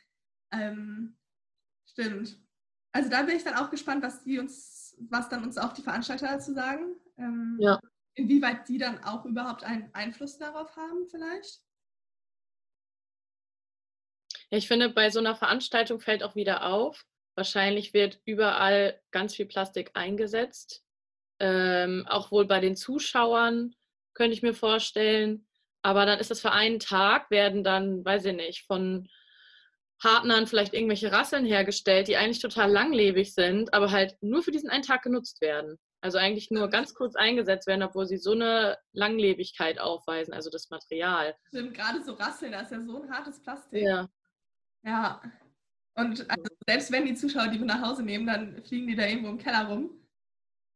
Ähm, 0.52 1.18
Stimmt. 1.86 2.38
Also 2.92 3.10
da 3.10 3.24
bin 3.24 3.36
ich 3.36 3.44
dann 3.44 3.56
auch 3.56 3.70
gespannt, 3.70 4.04
was 4.04 4.24
die 4.24 4.40
uns, 4.40 4.96
was 5.10 5.30
dann 5.30 5.44
uns 5.44 5.58
auch 5.58 5.74
die 5.74 5.82
Veranstalter 5.82 6.28
dazu 6.28 6.54
sagen. 6.54 6.96
Ähm, 7.18 7.58
ja. 7.60 7.80
Inwieweit 8.16 8.68
die 8.68 8.78
dann 8.78 9.04
auch 9.04 9.26
überhaupt 9.26 9.64
einen 9.64 9.94
Einfluss 9.94 10.38
darauf 10.38 10.76
haben, 10.76 11.08
vielleicht? 11.10 11.64
ich 14.58 14.68
finde, 14.68 14.90
bei 14.90 15.10
so 15.10 15.20
einer 15.20 15.36
Veranstaltung 15.36 16.00
fällt 16.00 16.24
auch 16.24 16.36
wieder 16.36 16.66
auf, 16.66 17.06
wahrscheinlich 17.36 17.94
wird 17.94 18.20
überall 18.26 19.02
ganz 19.12 19.36
viel 19.36 19.48
Plastik 19.48 19.92
eingesetzt. 19.96 20.84
Ähm, 21.40 22.06
auch 22.08 22.32
wohl 22.32 22.46
bei 22.46 22.60
den 22.60 22.76
Zuschauern 22.76 23.76
könnte 24.14 24.34
ich 24.34 24.44
mir 24.44 24.54
vorstellen. 24.54 25.48
Aber 25.82 26.06
dann 26.06 26.20
ist 26.20 26.30
das 26.30 26.42
für 26.42 26.52
einen 26.52 26.80
Tag, 26.80 27.32
werden 27.32 27.64
dann, 27.64 28.06
weiß 28.06 28.26
ich 28.26 28.36
nicht, 28.36 28.66
von 28.68 29.10
Partnern 30.04 30.48
vielleicht 30.48 30.74
irgendwelche 30.74 31.14
Rasseln 31.14 31.46
hergestellt, 31.46 32.10
die 32.10 32.18
eigentlich 32.18 32.42
total 32.42 32.70
langlebig 32.70 33.34
sind, 33.34 33.74
aber 33.74 33.90
halt 33.90 34.18
nur 34.22 34.44
für 34.44 34.52
diesen 34.52 34.70
einen 34.70 34.84
Tag 34.84 35.02
genutzt 35.02 35.40
werden. 35.40 35.80
Also 36.02 36.18
eigentlich 36.18 36.52
nur 36.52 36.68
ganz 36.68 36.94
kurz 36.94 37.16
eingesetzt 37.16 37.68
werden, 37.68 37.84
obwohl 37.84 38.06
sie 38.06 38.18
so 38.18 38.34
eine 38.34 38.78
Langlebigkeit 38.92 39.80
aufweisen, 39.80 40.34
also 40.34 40.50
das 40.50 40.70
Material. 40.70 41.34
Stimmt, 41.48 41.74
gerade 41.74 42.04
so 42.04 42.16
Rasseln, 42.16 42.52
das 42.52 42.64
ist 42.64 42.72
ja 42.72 42.82
so 42.82 43.02
ein 43.02 43.10
hartes 43.10 43.42
Plastik. 43.42 43.82
Ja. 43.82 44.10
Ja. 44.84 45.22
Und 45.96 46.30
also 46.30 46.44
selbst 46.68 46.92
wenn 46.92 47.06
die 47.06 47.16
Zuschauer 47.16 47.48
die 47.48 47.60
nach 47.60 47.82
Hause 47.82 48.04
nehmen, 48.04 48.28
dann 48.28 48.62
fliegen 48.66 48.88
die 48.88 48.98
da 48.98 49.08
irgendwo 49.08 49.30
im 49.30 49.38
Keller 49.38 49.70
rum. 49.70 49.90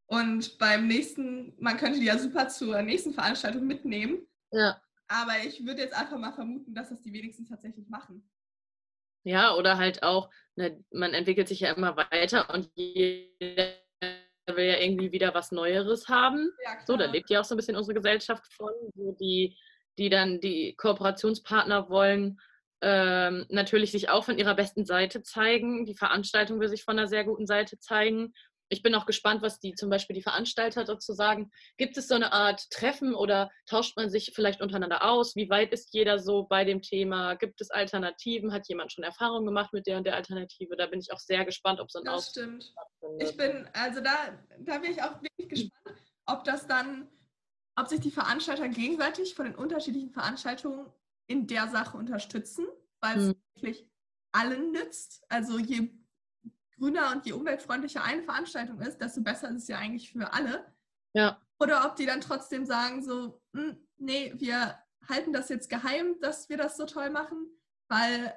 Und 0.05 0.57
beim 0.57 0.88
nächsten, 0.88 1.53
man 1.60 1.75
könnte 1.75 2.00
die 2.00 2.05
ja 2.05 2.17
super 2.17 2.48
zur 2.48 2.81
nächsten 2.81 3.13
Veranstaltung 3.13 3.67
mitnehmen. 3.67 4.25
Ja. 4.51 4.81
Aber 5.10 5.34
ich 5.46 5.65
würde 5.65 5.81
jetzt 5.81 5.98
einfach 5.98 6.17
mal 6.17 6.31
vermuten, 6.31 6.74
dass 6.74 6.88
das 6.88 7.01
die 7.01 7.12
wenigsten 7.12 7.46
tatsächlich 7.46 7.89
machen. 7.89 8.24
Ja, 9.27 9.55
oder 9.55 9.77
halt 9.77 10.03
auch, 10.03 10.29
ne, 10.55 10.81
man 10.89 11.13
entwickelt 11.13 11.50
sich 11.50 11.60
ja 11.60 11.74
immer 11.74 11.98
weiter 11.98 12.50
und 12.53 12.69
jeder 12.75 13.74
will 14.48 14.65
ja 14.65 14.79
irgendwie 14.79 15.12
wieder 15.12 15.34
was 15.34 15.51
Neueres 15.51 16.07
haben. 16.07 16.50
Ja, 16.63 16.77
so, 16.86 16.96
da 16.96 17.05
lebt 17.12 17.29
ja 17.29 17.41
auch 17.41 17.43
so 17.43 17.53
ein 17.53 17.57
bisschen 17.57 17.75
unsere 17.75 17.96
Gesellschaft 17.96 18.46
von, 18.53 18.72
wo 18.96 19.12
die, 19.19 19.57
die 19.98 20.10
dann 20.10 20.39
die 20.39 20.75
Kooperationspartner 20.77 21.89
wollen, 21.89 22.39
ähm, 22.81 23.46
natürlich 23.50 23.91
sich 23.91 24.10
auch 24.10 24.24
von 24.24 24.38
ihrer 24.38 24.55
besten 24.55 24.86
Seite 24.86 25.24
zeigen. 25.24 25.86
Die 25.86 25.96
Veranstaltung 25.96 26.62
will 26.62 26.69
sich 26.69 26.86
von 26.86 26.98
einer 26.98 27.10
sehr 27.10 27.25
guten 27.25 27.48
Seite 27.48 27.79
zeigen 27.79 28.34
ich 28.69 28.81
bin 28.81 28.95
auch 28.95 29.05
gespannt, 29.05 29.41
was 29.41 29.59
die 29.59 29.74
zum 29.74 29.89
Beispiel 29.89 30.15
die 30.15 30.21
Veranstalter 30.21 30.83
dazu 30.83 31.13
sagen. 31.13 31.51
Gibt 31.77 31.97
es 31.97 32.07
so 32.07 32.15
eine 32.15 32.33
Art 32.33 32.69
Treffen 32.69 33.15
oder 33.15 33.50
tauscht 33.65 33.95
man 33.95 34.09
sich 34.09 34.31
vielleicht 34.36 34.62
untereinander 34.62 35.03
aus? 35.03 35.36
Wie 35.36 35.50
weit 35.50 35.71
ist 35.71 35.93
jeder 35.93 36.19
so 36.19 36.43
bei 36.43 36.65
dem 36.65 36.81
Thema? 36.81 37.36
Gibt 37.36 37.62
es 37.62 37.69
Alternativen? 37.69 38.51
Hat 38.51 38.67
jemand 38.67 38.91
schon 38.91 39.03
Erfahrung 39.03 39.45
gemacht 39.45 39.71
mit 39.74 39.88
der 39.88 39.97
und 39.97 40.05
der 40.05 40.15
Alternative? 40.15 40.75
Da 40.75 40.88
bin 40.88 41.00
ich 41.00 41.12
auch 41.13 41.19
sehr 41.19 41.45
gespannt, 41.45 41.79
ob 41.79 41.91
so 41.91 42.00
ein 42.00 42.05
Das 42.05 42.29
stimmt. 42.29 42.74
Ich 43.19 43.38
bin, 43.38 43.67
also 43.74 44.01
da, 44.01 44.38
da 44.59 44.79
bin 44.79 44.91
ich 44.91 45.01
auch 45.01 45.21
wirklich 45.21 45.50
gespannt, 45.50 45.97
ob 46.25 46.43
das 46.43 46.67
dann, 46.67 47.07
ob 47.75 47.88
sich 47.88 48.01
die 48.01 48.12
Veranstalter 48.12 48.67
gegenseitig 48.67 49.36
von 49.36 49.45
den 49.45 49.55
unterschiedlichen 49.55 50.12
Veranstaltungen 50.12 50.91
in 51.27 51.47
der 51.47 51.67
Sache 51.69 51.97
unterstützen, 51.97 52.65
weil 53.01 53.17
es 53.17 53.27
hm. 53.27 53.36
wirklich 53.55 53.89
allen 54.33 54.71
nützt. 54.71 55.24
Also 55.29 55.57
je 55.57 55.89
grüner 56.77 57.12
und 57.12 57.25
je 57.25 57.34
umweltfreundlicher 57.34 58.03
eine 58.03 58.24
Veranstaltung 58.24 58.79
ist, 58.81 59.00
desto 59.00 59.22
besser 59.22 59.50
ist 59.50 59.63
es 59.63 59.67
ja 59.67 59.77
eigentlich 59.77 60.12
für 60.12 60.31
alle. 60.34 60.65
Ja. 61.13 61.41
Oder 61.60 61.86
ob 61.86 61.96
die 61.96 62.05
dann 62.05 62.22
trotzdem 62.22 62.65
sagen, 62.65 63.03
so, 63.03 63.41
hm, 63.53 63.77
nee, 63.98 64.34
wir 64.36 64.77
halten 65.07 65.34
das 65.34 65.50
jetzt 65.50 65.69
geheim, 65.69 66.19
dass 66.22 66.50
wir 66.50 66.57
das 66.57 66.77
so 66.77 66.86
toll 66.86 67.10
machen, 67.10 67.48
weil 67.89 68.34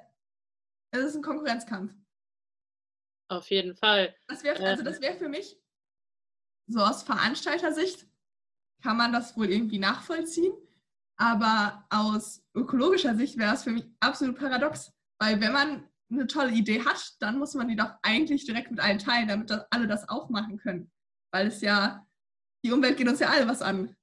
es 0.91 1.03
ist 1.03 1.15
ein 1.15 1.21
Konkurrenzkampf. 1.21 1.93
Auf 3.29 3.49
jeden 3.49 3.75
Fall. 3.75 4.15
Das 4.27 4.43
wär, 4.43 4.59
also 4.59 4.83
das 4.83 4.99
wäre 4.99 5.15
für 5.15 5.29
mich, 5.29 5.57
so 6.67 6.79
aus 6.79 7.03
Veranstaltersicht, 7.03 8.07
kann 8.81 8.97
man 8.97 9.13
das 9.13 9.37
wohl 9.37 9.49
irgendwie 9.49 9.79
nachvollziehen. 9.79 10.53
Aber 11.17 11.85
aus 11.89 12.43
ökologischer 12.55 13.15
Sicht 13.15 13.37
wäre 13.37 13.53
es 13.53 13.63
für 13.63 13.71
mich 13.71 13.85
absolut 13.99 14.37
paradox. 14.37 14.91
Weil 15.19 15.39
wenn 15.39 15.53
man 15.53 15.87
eine 16.11 16.27
tolle 16.27 16.51
Idee 16.51 16.83
hat, 16.83 17.01
dann 17.19 17.39
muss 17.39 17.53
man 17.53 17.67
die 17.67 17.75
doch 17.75 17.91
eigentlich 18.01 18.45
direkt 18.45 18.71
mit 18.71 18.79
allen 18.79 18.99
teilen, 18.99 19.27
damit 19.27 19.49
das, 19.49 19.65
alle 19.71 19.87
das 19.87 20.07
auch 20.09 20.29
machen 20.29 20.57
können. 20.57 20.91
Weil 21.31 21.47
es 21.47 21.61
ja, 21.61 22.05
die 22.63 22.71
Umwelt 22.71 22.97
geht 22.97 23.07
uns 23.07 23.19
ja 23.19 23.29
alle 23.29 23.47
was 23.47 23.61
an. 23.61 23.95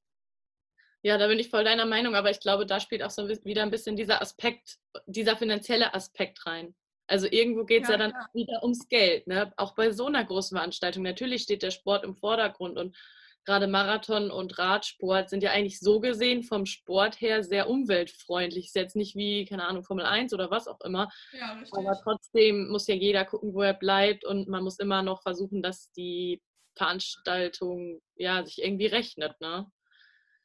Ja, 1.02 1.16
da 1.16 1.28
bin 1.28 1.38
ich 1.38 1.50
voll 1.50 1.64
deiner 1.64 1.86
Meinung, 1.86 2.14
aber 2.14 2.30
ich 2.30 2.40
glaube, 2.40 2.66
da 2.66 2.80
spielt 2.80 3.02
auch 3.02 3.10
so 3.10 3.28
wieder 3.28 3.62
ein 3.62 3.70
bisschen 3.70 3.96
dieser 3.96 4.20
Aspekt, 4.20 4.78
dieser 5.06 5.36
finanzielle 5.36 5.94
Aspekt 5.94 6.44
rein. 6.46 6.74
Also 7.06 7.26
irgendwo 7.30 7.64
geht 7.64 7.84
es 7.84 7.88
ja, 7.88 7.94
ja, 7.94 7.98
dann 7.98 8.10
ja. 8.10 8.26
wieder 8.34 8.62
ums 8.62 8.88
Geld, 8.88 9.26
ne? 9.26 9.52
Auch 9.56 9.74
bei 9.74 9.92
so 9.92 10.06
einer 10.06 10.24
großen 10.24 10.56
Veranstaltung. 10.56 11.04
Natürlich 11.04 11.42
steht 11.42 11.62
der 11.62 11.70
Sport 11.70 12.04
im 12.04 12.14
Vordergrund 12.16 12.76
und 12.76 12.96
gerade 13.44 13.66
Marathon 13.66 14.30
und 14.30 14.58
Radsport 14.58 15.30
sind 15.30 15.42
ja 15.42 15.50
eigentlich 15.50 15.80
so 15.80 16.00
gesehen 16.00 16.42
vom 16.42 16.66
Sport 16.66 17.20
her 17.20 17.42
sehr 17.42 17.68
umweltfreundlich. 17.68 18.66
Ist 18.66 18.74
jetzt 18.74 18.96
nicht 18.96 19.16
wie, 19.16 19.44
keine 19.46 19.66
Ahnung, 19.66 19.84
Formel 19.84 20.04
1 20.04 20.34
oder 20.34 20.50
was 20.50 20.68
auch 20.68 20.80
immer. 20.82 21.10
Ja. 21.32 21.62
Aber 21.72 21.98
trotzdem 22.02 22.68
muss 22.68 22.86
ja 22.86 22.94
jeder 22.94 23.24
gucken, 23.24 23.54
wo 23.54 23.62
er 23.62 23.74
bleibt 23.74 24.24
und 24.24 24.48
man 24.48 24.62
muss 24.62 24.78
immer 24.78 25.02
noch 25.02 25.22
versuchen, 25.22 25.62
dass 25.62 25.90
die 25.92 26.42
Veranstaltung 26.76 28.00
ja 28.16 28.44
sich 28.44 28.62
irgendwie 28.62 28.86
rechnet, 28.86 29.40
ne? 29.40 29.66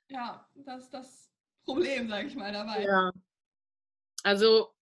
Ja, 0.10 0.48
das 0.56 0.84
ist 0.84 0.94
das 0.94 1.32
Problem, 1.66 2.10
sage 2.10 2.28
ich 2.28 2.36
mal, 2.36 2.52
dabei. 2.52 2.84
Ja. 2.84 3.12
Also 4.24 4.74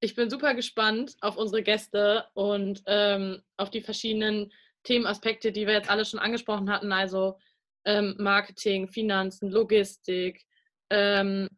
ich 0.00 0.14
bin 0.14 0.28
super 0.28 0.54
gespannt 0.54 1.16
auf 1.20 1.36
unsere 1.36 1.62
Gäste 1.62 2.26
und 2.34 2.82
ähm, 2.86 3.42
auf 3.56 3.70
die 3.70 3.82
verschiedenen 3.82 4.52
Themenaspekte, 4.82 5.52
die 5.52 5.66
wir 5.66 5.74
jetzt 5.74 5.90
alle 5.90 6.04
schon 6.04 6.18
angesprochen 6.18 6.70
hatten. 6.70 6.92
Also 6.92 7.38
ähm, 7.84 8.16
Marketing, 8.18 8.88
Finanzen, 8.88 9.50
Logistik. 9.50 10.44
Ähm, 10.90 11.48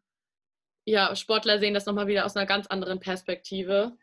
ja, 0.85 1.15
Sportler 1.15 1.59
sehen 1.59 1.73
das 1.73 1.85
nochmal 1.85 2.07
wieder 2.07 2.25
aus 2.25 2.35
einer 2.35 2.45
ganz 2.45 2.67
anderen 2.67 2.99
Perspektive, 2.99 3.97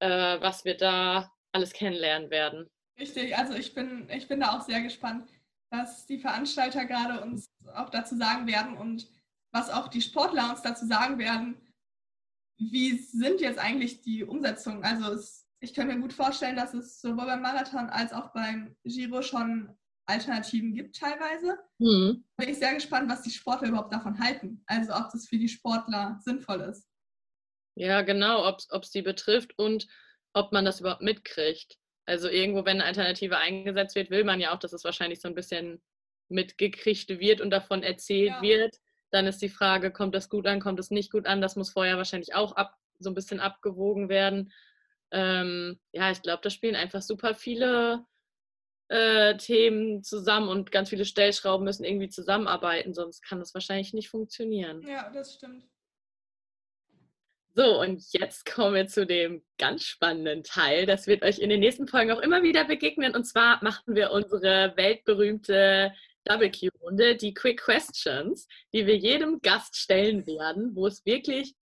äh, 0.00 0.40
was 0.40 0.64
wir 0.64 0.76
da 0.76 1.32
alles 1.52 1.72
kennenlernen 1.72 2.30
werden. 2.30 2.68
Richtig, 2.98 3.36
also 3.36 3.54
ich 3.54 3.74
bin, 3.74 4.08
ich 4.10 4.28
bin 4.28 4.40
da 4.40 4.56
auch 4.56 4.62
sehr 4.62 4.82
gespannt, 4.82 5.28
was 5.70 6.06
die 6.06 6.18
Veranstalter 6.18 6.84
gerade 6.84 7.22
uns 7.22 7.50
auch 7.74 7.90
dazu 7.90 8.16
sagen 8.16 8.46
werden 8.46 8.76
und 8.76 9.08
was 9.52 9.70
auch 9.70 9.88
die 9.88 10.02
Sportler 10.02 10.50
uns 10.50 10.62
dazu 10.62 10.86
sagen 10.86 11.18
werden. 11.18 11.56
Wie 12.58 12.96
sind 12.96 13.40
jetzt 13.40 13.58
eigentlich 13.58 14.02
die 14.02 14.24
Umsetzungen? 14.24 14.84
Also 14.84 15.12
es, 15.12 15.46
ich 15.60 15.74
kann 15.74 15.88
mir 15.88 15.98
gut 15.98 16.12
vorstellen, 16.12 16.56
dass 16.56 16.74
es 16.74 17.00
sowohl 17.00 17.26
beim 17.26 17.42
Marathon 17.42 17.88
als 17.90 18.12
auch 18.12 18.32
beim 18.32 18.76
Giro 18.84 19.22
schon 19.22 19.76
Alternativen 20.06 20.74
gibt 20.74 20.96
teilweise. 20.96 21.58
Mhm. 21.78 22.24
Bin 22.36 22.48
ich 22.48 22.58
sehr 22.58 22.74
gespannt, 22.74 23.10
was 23.10 23.22
die 23.22 23.30
Sportler 23.30 23.68
überhaupt 23.68 23.92
davon 23.92 24.18
halten. 24.18 24.62
Also 24.66 24.94
ob 24.94 25.10
das 25.12 25.26
für 25.28 25.38
die 25.38 25.48
Sportler 25.48 26.18
sinnvoll 26.24 26.60
ist. 26.60 26.88
Ja, 27.74 28.02
genau, 28.02 28.46
ob 28.48 28.82
es 28.82 28.90
die 28.90 29.02
betrifft 29.02 29.58
und 29.58 29.86
ob 30.32 30.52
man 30.52 30.64
das 30.64 30.80
überhaupt 30.80 31.02
mitkriegt. 31.02 31.78
Also 32.06 32.28
irgendwo, 32.28 32.64
wenn 32.64 32.80
eine 32.80 32.84
Alternative 32.84 33.36
eingesetzt 33.36 33.96
wird, 33.96 34.10
will 34.10 34.24
man 34.24 34.40
ja 34.40 34.54
auch, 34.54 34.58
dass 34.58 34.72
es 34.72 34.84
wahrscheinlich 34.84 35.20
so 35.20 35.28
ein 35.28 35.34
bisschen 35.34 35.82
mitgekriegt 36.28 37.08
wird 37.08 37.40
und 37.40 37.50
davon 37.50 37.82
erzählt 37.82 38.30
ja. 38.30 38.42
wird. 38.42 38.76
Dann 39.10 39.26
ist 39.26 39.42
die 39.42 39.48
Frage, 39.48 39.92
kommt 39.92 40.14
das 40.14 40.28
gut 40.28 40.46
an, 40.46 40.60
kommt 40.60 40.78
es 40.78 40.90
nicht 40.90 41.10
gut 41.10 41.26
an? 41.26 41.40
Das 41.40 41.56
muss 41.56 41.70
vorher 41.70 41.96
wahrscheinlich 41.96 42.34
auch 42.34 42.52
ab, 42.56 42.76
so 42.98 43.10
ein 43.10 43.14
bisschen 43.14 43.40
abgewogen 43.40 44.08
werden. 44.08 44.52
Ähm, 45.10 45.78
ja, 45.92 46.10
ich 46.10 46.22
glaube, 46.22 46.40
da 46.42 46.50
spielen 46.50 46.76
einfach 46.76 47.02
super 47.02 47.34
viele 47.34 48.04
äh, 48.88 49.36
Themen 49.36 50.02
zusammen 50.02 50.48
und 50.48 50.70
ganz 50.70 50.90
viele 50.90 51.04
Stellschrauben 51.04 51.64
müssen 51.64 51.84
irgendwie 51.84 52.08
zusammenarbeiten, 52.08 52.94
sonst 52.94 53.22
kann 53.22 53.40
das 53.40 53.54
wahrscheinlich 53.54 53.92
nicht 53.92 54.08
funktionieren. 54.08 54.82
Ja, 54.86 55.10
das 55.10 55.34
stimmt. 55.34 55.64
So, 57.58 57.80
und 57.80 58.02
jetzt 58.12 58.44
kommen 58.44 58.74
wir 58.74 58.86
zu 58.86 59.06
dem 59.06 59.42
ganz 59.56 59.84
spannenden 59.84 60.44
Teil. 60.44 60.84
Das 60.84 61.06
wird 61.06 61.22
euch 61.22 61.38
in 61.38 61.48
den 61.48 61.60
nächsten 61.60 61.88
Folgen 61.88 62.12
auch 62.12 62.20
immer 62.20 62.42
wieder 62.42 62.66
begegnen. 62.66 63.14
Und 63.14 63.24
zwar 63.24 63.64
machen 63.64 63.94
wir 63.94 64.10
unsere 64.10 64.74
weltberühmte 64.76 65.90
Double 66.24 66.50
Q-Runde, 66.50 67.16
die 67.16 67.32
Quick 67.32 67.62
Questions, 67.62 68.46
die 68.74 68.86
wir 68.86 68.98
jedem 68.98 69.40
Gast 69.40 69.74
stellen 69.76 70.26
werden, 70.26 70.76
wo 70.76 70.86
es 70.86 71.06
wirklich 71.06 71.54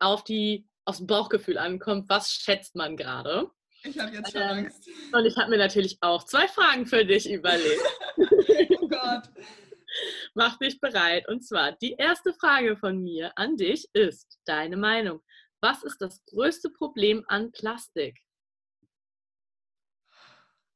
auf 0.00 0.24
die, 0.24 0.66
aufs 0.84 1.06
Bauchgefühl 1.06 1.58
ankommt, 1.58 2.08
was 2.08 2.32
schätzt 2.32 2.74
man 2.74 2.96
gerade. 2.96 3.48
Ich 3.86 3.98
habe 3.98 4.12
jetzt 4.12 4.32
schon 4.32 4.42
ähm, 4.42 4.48
Angst. 4.48 4.88
Und 5.12 5.24
ich 5.24 5.36
habe 5.36 5.50
mir 5.50 5.58
natürlich 5.58 5.98
auch 6.00 6.24
zwei 6.24 6.48
Fragen 6.48 6.86
für 6.86 7.04
dich 7.04 7.30
überlegt. 7.30 7.82
oh 8.80 8.88
Gott. 8.88 9.30
Mach 10.34 10.58
dich 10.58 10.80
bereit. 10.80 11.28
Und 11.28 11.46
zwar, 11.46 11.72
die 11.72 11.92
erste 11.92 12.34
Frage 12.34 12.76
von 12.76 13.02
mir 13.02 13.32
an 13.36 13.56
dich 13.56 13.88
ist 13.92 14.38
deine 14.44 14.76
Meinung. 14.76 15.22
Was 15.60 15.82
ist 15.82 15.98
das 16.00 16.24
größte 16.26 16.70
Problem 16.70 17.24
an 17.28 17.52
Plastik? 17.52 18.18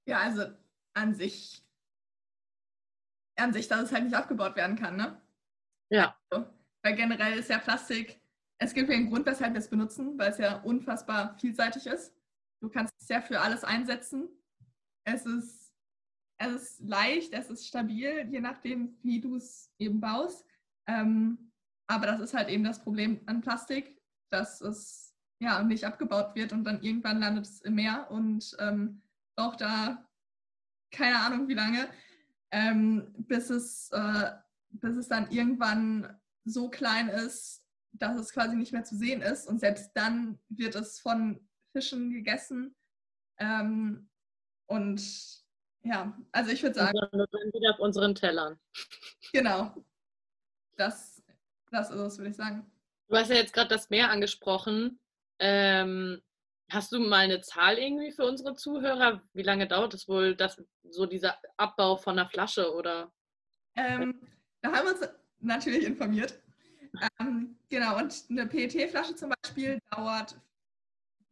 Ja, 0.07 0.21
also 0.21 0.47
an 0.95 1.15
sich, 1.15 1.63
an 3.37 3.53
sich, 3.53 3.69
dass 3.69 3.83
es 3.83 3.93
halt 3.93 4.05
nicht 4.05 4.15
abgebaut 4.15 4.57
werden 4.57 4.77
kann, 4.77 4.97
ne? 4.97 5.21
Ja. 5.91 6.17
Also, 6.31 6.47
weil 6.83 6.97
generell 6.97 7.39
ist 7.39 7.51
ja 7.51 7.59
Plastik, 7.59 8.21
es 8.59 8.75
gibt 8.75 8.89
ja 8.89 8.97
einen 8.97 9.09
Grund, 9.09 9.27
weshalb 9.27 9.53
wir 9.53 9.61
es 9.61 9.69
benutzen, 9.69 10.19
weil 10.19 10.31
es 10.31 10.39
ja 10.39 10.61
unfassbar 10.63 11.37
vielseitig 11.39 11.87
ist. 11.87 12.15
Du 12.61 12.69
kannst 12.69 12.95
es 13.01 13.09
ja 13.09 13.21
für 13.21 13.41
alles 13.41 13.65
einsetzen. 13.65 14.29
Es 15.05 15.25
ist, 15.25 15.73
es 16.39 16.53
ist 16.53 16.81
leicht, 16.81 17.33
es 17.33 17.51
ist 17.51 17.67
stabil, 17.67 18.29
je 18.31 18.41
nachdem, 18.41 18.99
wie 19.03 19.21
du 19.21 19.37
es 19.37 19.73
eben 19.79 20.01
baust. 20.01 20.47
Ähm, 20.87 21.53
aber 21.87 22.07
das 22.07 22.21
ist 22.21 22.35
halt 22.35 22.49
eben 22.49 22.65
das 22.65 22.83
Problem 22.83 23.21
an 23.27 23.41
Plastik, 23.41 24.01
dass 24.31 24.61
es 24.61 25.15
ja 25.41 25.63
nicht 25.63 25.85
abgebaut 25.85 26.35
wird 26.35 26.53
und 26.53 26.65
dann 26.65 26.83
irgendwann 26.83 27.21
landet 27.21 27.47
es 27.47 27.63
im 27.63 27.75
Meer 27.75 28.11
und 28.11 28.57
ähm, 28.61 29.03
braucht 29.37 29.61
da 29.61 30.07
keine 30.93 31.19
Ahnung 31.19 31.49
wie 31.49 31.55
lange, 31.55 31.89
ähm, 32.51 33.13
bis, 33.17 33.49
es, 33.51 33.91
äh, 33.93 34.33
bis 34.71 34.97
es 34.97 35.09
dann 35.09 35.31
irgendwann 35.31 36.19
so 36.45 36.69
klein 36.69 37.09
ist, 37.09 37.65
dass 37.93 38.17
es 38.17 38.33
quasi 38.33 38.57
nicht 38.57 38.73
mehr 38.73 38.85
zu 38.85 38.97
sehen 38.97 39.23
ist. 39.23 39.47
Und 39.47 39.61
selbst 39.61 39.93
dann 39.95 40.39
wird 40.49 40.75
es 40.75 41.01
von 41.01 41.41
Fischen 41.73 42.13
gegessen. 42.13 42.75
Ähm, 43.39 44.09
und 44.67 45.03
ja, 45.83 46.17
also 46.33 46.51
ich 46.51 46.63
würde 46.63 46.75
sagen. 46.75 46.99
Und 46.99 47.13
dann 47.13 47.53
wieder 47.53 47.75
auf 47.75 47.81
unseren 47.81 48.15
Tellern. 48.15 48.59
Genau. 49.33 49.75
Das, 50.77 51.23
das 51.71 51.91
ist 51.91 52.01
es, 52.01 52.19
würde 52.19 52.31
ich 52.31 52.37
sagen. 52.37 52.71
Du 53.09 53.17
hast 53.17 53.31
ja 53.31 53.37
jetzt 53.37 53.53
gerade 53.53 53.69
das 53.69 53.91
Meer 53.91 54.11
angesprochen. 54.11 54.99
Ähm, 55.39 56.21
hast 56.71 56.93
du 56.93 57.01
mal 57.01 57.19
eine 57.19 57.41
Zahl 57.41 57.79
irgendwie 57.79 58.13
für 58.13 58.25
unsere 58.25 58.55
Zuhörer? 58.55 59.23
Wie 59.33 59.43
lange 59.43 59.67
dauert 59.67 59.95
es 59.95 60.09
wohl, 60.09 60.37
dass 60.37 60.63
so 60.85 61.07
dieser 61.07 61.37
Abbau 61.57 61.97
von 61.97 62.19
einer 62.19 62.29
Flasche 62.29 62.73
oder? 62.75 63.13
Ähm, 63.75 64.21
da 64.61 64.73
haben 64.73 64.87
wir 64.87 64.93
uns 64.93 65.09
natürlich 65.41 65.85
informiert. 65.85 66.41
Ähm, 67.19 67.57
genau, 67.69 67.99
und 67.99 68.25
eine 68.31 68.47
PET-Flasche 68.47 69.15
zum 69.15 69.33
Beispiel 69.43 69.79
dauert 69.91 70.37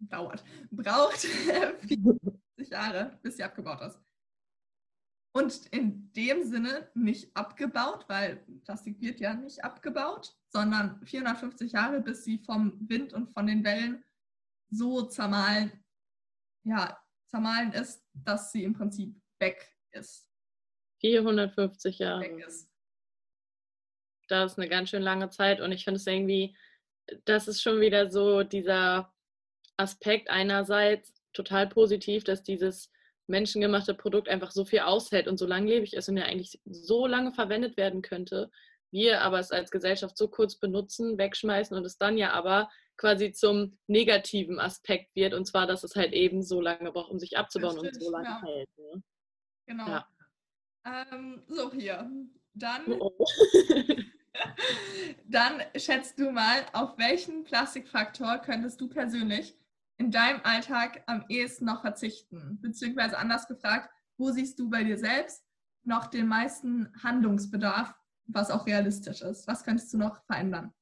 dauert, 0.01 0.45
braucht 0.71 1.19
40 2.59 2.71
Jahre, 2.71 3.19
bis 3.23 3.37
sie 3.37 3.45
abgebaut 3.45 3.81
ist. 3.83 4.01
Und 5.33 5.67
in 5.67 6.13
dem 6.15 6.43
Sinne 6.43 6.91
nicht 6.95 7.37
abgebaut, 7.37 8.07
weil 8.09 8.45
Plastik 8.65 9.01
wird 9.01 9.21
ja 9.21 9.35
nicht 9.35 9.63
abgebaut, 9.63 10.35
sondern 10.49 11.05
450 11.05 11.73
Jahre, 11.73 12.01
bis 12.01 12.25
sie 12.25 12.39
vom 12.39 12.77
Wind 12.89 13.13
und 13.13 13.31
von 13.31 13.47
den 13.47 13.63
Wellen 13.63 14.05
so 14.71 15.03
zermahlen, 15.03 15.73
ja, 16.65 16.99
zermahlen 17.27 17.73
ist, 17.73 18.05
dass 18.15 18.53
sie 18.53 18.65
im 18.65 18.75
Prinzip 18.75 19.15
weg 19.39 19.77
ist. 19.93 20.29
450 21.01 21.99
Jahre. 21.99 22.23
Weg 22.23 22.45
ist. 22.47 22.69
Das 24.29 24.53
ist 24.53 24.59
eine 24.59 24.69
ganz 24.69 24.91
schön 24.91 25.03
lange 25.03 25.31
Zeit 25.31 25.61
und 25.61 25.73
ich 25.73 25.85
finde 25.85 25.99
es 25.99 26.07
irgendwie, 26.07 26.57
das 27.25 27.49
ist 27.49 27.63
schon 27.63 27.81
wieder 27.81 28.11
so 28.11 28.43
dieser 28.43 29.15
Aspekt 29.79 30.29
einerseits 30.31 31.15
total 31.33 31.69
positiv, 31.69 32.25
dass 32.25 32.43
dieses 32.43 32.91
menschengemachte 33.29 33.95
Produkt 33.95 34.29
einfach 34.29 34.51
so 34.51 34.65
viel 34.65 34.81
aushält 34.81 35.29
und 35.29 35.39
so 35.39 35.47
langlebig 35.47 35.95
ist 35.95 36.09
und 36.09 36.17
ja 36.17 36.25
eigentlich 36.25 36.61
so 36.65 37.07
lange 37.07 37.33
verwendet 37.33 37.77
werden 37.77 38.03
könnte. 38.03 38.51
Wir 38.91 39.21
aber 39.21 39.39
es 39.39 39.51
als 39.51 39.71
Gesellschaft 39.71 40.17
so 40.17 40.29
kurz 40.29 40.57
benutzen, 40.57 41.19
wegschmeißen 41.19 41.77
und 41.77 41.85
es 41.85 41.99
dann 41.99 42.17
ja 42.17 42.33
aber 42.33 42.71
quasi 42.97 43.33
zum 43.33 43.79
negativen 43.87 44.59
Aspekt 44.59 45.15
wird. 45.15 45.35
Und 45.35 45.45
zwar, 45.47 45.67
dass 45.67 45.85
es 45.85 45.95
halt 45.95 46.15
eben 46.15 46.43
so 46.43 46.61
lange 46.61 46.91
braucht, 46.91 47.11
um 47.11 47.19
sich 47.19 47.37
abzubauen 47.37 47.79
Stimmt, 47.79 47.97
und 47.97 48.03
so 48.03 48.11
lange 48.11 48.29
ja. 48.29 48.43
hält. 48.43 48.69
Ne? 48.79 49.03
Genau. 49.67 49.87
Ja. 49.87 50.09
Ähm, 50.87 51.43
so, 51.47 51.71
hier. 51.73 52.11
Dann, 52.55 52.93
Oh, 52.93 53.13
oh. 53.19 53.27
dann 55.29 55.63
schätzt 55.77 56.19
du 56.19 56.33
mal, 56.33 56.65
auf 56.73 56.99
welchen 56.99 57.45
Plastikfaktor 57.45 58.39
könntest 58.39 58.81
du 58.81 58.89
persönlich 58.89 59.55
in 59.99 60.11
deinem 60.11 60.41
Alltag 60.45 61.03
am 61.07 61.25
ehesten 61.29 61.67
noch 61.67 61.81
verzichten? 61.83 62.59
Beziehungsweise 62.61 63.19
anders 63.19 63.47
gefragt, 63.47 63.91
wo 64.17 64.31
siehst 64.31 64.59
du 64.59 64.71
bei 64.71 64.85
dir 64.85 64.97
selbst 64.99 65.45
noch 65.85 66.07
den 66.07 66.27
meisten 66.27 66.93
Handlungsbedarf, 67.03 67.95
was 68.27 68.51
auch 68.51 68.67
realistisch 68.67 69.23
ist? 69.23 69.47
Was 69.47 69.65
könntest 69.65 69.93
du 69.93 69.99
noch 69.99 70.25
verändern? 70.27 70.73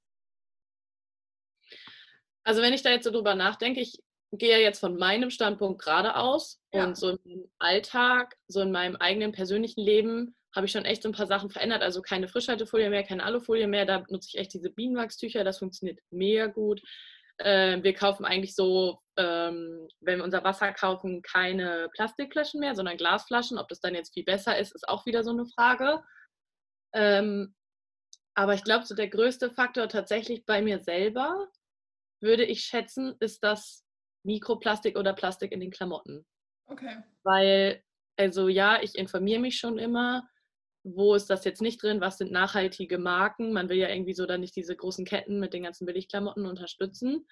Also 2.44 2.62
wenn 2.62 2.72
ich 2.72 2.82
da 2.82 2.90
jetzt 2.90 3.04
so 3.04 3.10
drüber 3.10 3.34
nachdenke, 3.34 3.80
ich 3.80 3.98
gehe 4.32 4.52
ja 4.52 4.58
jetzt 4.58 4.80
von 4.80 4.96
meinem 4.96 5.30
Standpunkt 5.30 5.80
gerade 5.82 6.16
aus 6.16 6.60
Ja. 6.72 6.84
und 6.84 6.96
so 6.96 7.10
im 7.24 7.50
Alltag, 7.58 8.36
so 8.48 8.60
in 8.60 8.70
meinem 8.72 8.96
eigenen 8.96 9.32
persönlichen 9.32 9.80
Leben 9.80 10.36
habe 10.54 10.66
ich 10.66 10.72
schon 10.72 10.84
echt 10.84 11.02
so 11.02 11.08
ein 11.10 11.14
paar 11.14 11.26
Sachen 11.26 11.50
verändert. 11.50 11.82
Also 11.82 12.00
keine 12.02 12.28
Frischhaltefolie 12.28 12.88
mehr, 12.88 13.04
keine 13.04 13.24
Alufolie 13.24 13.66
mehr. 13.66 13.84
Da 13.84 14.04
nutze 14.08 14.28
ich 14.32 14.38
echt 14.38 14.54
diese 14.54 14.70
Bienenwachstücher. 14.70 15.44
Das 15.44 15.58
funktioniert 15.58 16.00
mega 16.10 16.46
gut. 16.46 16.80
Ähm, 17.38 17.82
wir 17.82 17.94
kaufen 17.94 18.24
eigentlich 18.24 18.54
so, 18.54 19.00
ähm, 19.16 19.88
wenn 20.00 20.18
wir 20.18 20.24
unser 20.24 20.44
Wasser 20.44 20.72
kaufen, 20.72 21.22
keine 21.22 21.88
Plastikflaschen 21.94 22.60
mehr, 22.60 22.74
sondern 22.74 22.96
Glasflaschen. 22.96 23.58
Ob 23.58 23.68
das 23.68 23.80
dann 23.80 23.94
jetzt 23.94 24.14
viel 24.14 24.24
besser 24.24 24.58
ist, 24.58 24.74
ist 24.74 24.88
auch 24.88 25.06
wieder 25.06 25.22
so 25.22 25.30
eine 25.30 25.46
Frage. 25.46 26.02
Ähm, 26.94 27.54
aber 28.34 28.54
ich 28.54 28.64
glaube, 28.64 28.86
so 28.86 28.94
der 28.94 29.08
größte 29.08 29.50
Faktor 29.50 29.88
tatsächlich 29.88 30.44
bei 30.44 30.62
mir 30.62 30.78
selber, 30.78 31.48
würde 32.22 32.44
ich 32.44 32.62
schätzen, 32.62 33.14
ist 33.20 33.42
das 33.42 33.84
Mikroplastik 34.24 34.96
oder 34.96 35.12
Plastik 35.12 35.52
in 35.52 35.60
den 35.60 35.70
Klamotten. 35.70 36.26
Okay. 36.66 37.02
Weil, 37.22 37.82
also 38.16 38.48
ja, 38.48 38.82
ich 38.82 38.94
informiere 38.96 39.40
mich 39.40 39.58
schon 39.58 39.78
immer, 39.78 40.28
wo 40.94 41.14
ist 41.14 41.28
das 41.30 41.44
jetzt 41.44 41.60
nicht 41.60 41.82
drin, 41.82 42.00
was 42.00 42.18
sind 42.18 42.30
nachhaltige 42.30 42.98
Marken. 42.98 43.52
Man 43.52 43.68
will 43.68 43.76
ja 43.76 43.88
irgendwie 43.88 44.14
so 44.14 44.24
dann 44.26 44.40
nicht 44.40 44.54
diese 44.54 44.76
großen 44.76 45.04
Ketten 45.04 45.40
mit 45.40 45.52
den 45.52 45.64
ganzen 45.64 45.84
Billigklamotten 45.86 46.46
unterstützen. 46.46 47.26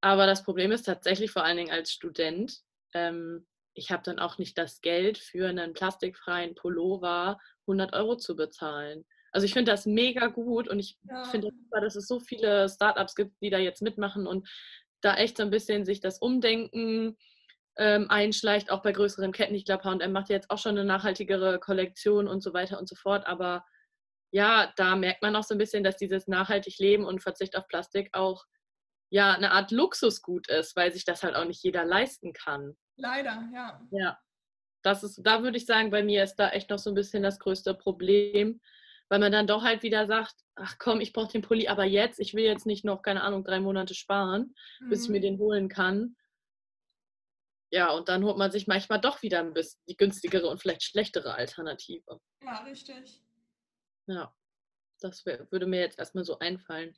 Aber 0.00 0.26
das 0.26 0.42
Problem 0.42 0.72
ist 0.72 0.84
tatsächlich 0.84 1.30
vor 1.30 1.44
allen 1.44 1.58
Dingen 1.58 1.70
als 1.70 1.92
Student, 1.92 2.60
ähm, 2.94 3.46
ich 3.74 3.90
habe 3.90 4.02
dann 4.02 4.18
auch 4.18 4.38
nicht 4.38 4.58
das 4.58 4.80
Geld 4.80 5.18
für 5.18 5.48
einen 5.48 5.74
plastikfreien 5.74 6.54
Pullover 6.54 7.38
100 7.66 7.92
Euro 7.92 8.16
zu 8.16 8.34
bezahlen. 8.34 9.04
Also 9.32 9.44
ich 9.44 9.52
finde 9.52 9.70
das 9.70 9.86
mega 9.86 10.26
gut 10.26 10.68
und 10.68 10.78
ich 10.80 10.98
Ja. 11.08 11.22
finde 11.24 11.48
es 11.48 11.54
super, 11.54 11.80
dass 11.80 11.94
es 11.96 12.08
so 12.08 12.18
viele 12.18 12.68
Startups 12.68 13.14
gibt, 13.14 13.40
die 13.42 13.50
da 13.50 13.58
jetzt 13.58 13.82
mitmachen 13.82 14.26
und 14.26 14.48
da 15.02 15.14
echt 15.16 15.36
so 15.36 15.42
ein 15.44 15.50
bisschen 15.50 15.84
sich 15.84 16.00
das 16.00 16.18
Umdenken 16.18 17.16
ähm, 17.80 18.06
einschleicht, 18.10 18.70
auch 18.70 18.82
bei 18.82 18.92
größeren 18.92 19.32
Ketten. 19.32 19.54
Ich 19.54 19.64
glaube, 19.64 19.84
H&M 19.84 20.12
macht 20.12 20.28
jetzt 20.28 20.50
auch 20.50 20.58
schon 20.58 20.72
eine 20.78 20.84
nachhaltigere 20.84 21.58
Kollektion 21.58 22.28
und 22.28 22.42
so 22.42 22.52
weiter 22.52 22.78
und 22.78 22.88
so 22.88 22.94
fort. 22.94 23.26
Aber 23.26 23.64
ja, 24.32 24.72
da 24.76 24.94
merkt 24.96 25.22
man 25.22 25.34
auch 25.34 25.42
so 25.42 25.54
ein 25.54 25.58
bisschen, 25.58 25.82
dass 25.82 25.96
dieses 25.96 26.28
nachhaltig 26.28 26.78
Leben 26.78 27.04
und 27.04 27.22
Verzicht 27.22 27.56
auf 27.56 27.66
Plastik 27.68 28.10
auch 28.12 28.44
ja 29.10 29.32
eine 29.32 29.50
Art 29.50 29.70
Luxusgut 29.72 30.48
ist, 30.48 30.76
weil 30.76 30.92
sich 30.92 31.04
das 31.04 31.22
halt 31.22 31.34
auch 31.34 31.46
nicht 31.46 31.64
jeder 31.64 31.84
leisten 31.84 32.32
kann. 32.32 32.76
Leider, 32.96 33.48
ja. 33.52 33.80
Ja, 33.90 34.18
das 34.82 35.02
ist, 35.02 35.20
da 35.24 35.42
würde 35.42 35.56
ich 35.56 35.66
sagen, 35.66 35.90
bei 35.90 36.02
mir 36.02 36.22
ist 36.22 36.36
da 36.36 36.50
echt 36.50 36.70
noch 36.70 36.78
so 36.78 36.90
ein 36.90 36.94
bisschen 36.94 37.22
das 37.22 37.38
größte 37.38 37.74
Problem, 37.74 38.60
weil 39.08 39.18
man 39.18 39.32
dann 39.32 39.46
doch 39.46 39.64
halt 39.64 39.82
wieder 39.82 40.06
sagt, 40.06 40.34
ach 40.54 40.76
komm, 40.78 41.00
ich 41.00 41.12
brauche 41.12 41.32
den 41.32 41.42
Pulli 41.42 41.66
aber 41.66 41.84
jetzt, 41.84 42.20
ich 42.20 42.34
will 42.34 42.44
jetzt 42.44 42.66
nicht 42.66 42.84
noch, 42.84 43.02
keine 43.02 43.22
Ahnung, 43.22 43.42
drei 43.42 43.58
Monate 43.58 43.94
sparen, 43.94 44.54
bis 44.90 45.04
ich 45.04 45.08
mir 45.08 45.18
Mhm. 45.18 45.22
den 45.22 45.38
holen 45.38 45.68
kann. 45.68 46.14
Ja, 47.70 47.90
und 47.92 48.08
dann 48.08 48.24
holt 48.24 48.36
man 48.36 48.50
sich 48.50 48.66
manchmal 48.66 49.00
doch 49.00 49.22
wieder 49.22 49.38
ein 49.40 49.54
bisschen 49.54 49.80
die 49.88 49.96
günstigere 49.96 50.48
und 50.48 50.60
vielleicht 50.60 50.82
schlechtere 50.82 51.34
Alternative. 51.34 52.20
Ja, 52.42 52.58
richtig. 52.64 53.22
Ja, 54.06 54.34
das 55.00 55.24
wär, 55.24 55.50
würde 55.52 55.66
mir 55.66 55.80
jetzt 55.80 55.98
erstmal 55.98 56.24
so 56.24 56.38
einfallen. 56.40 56.96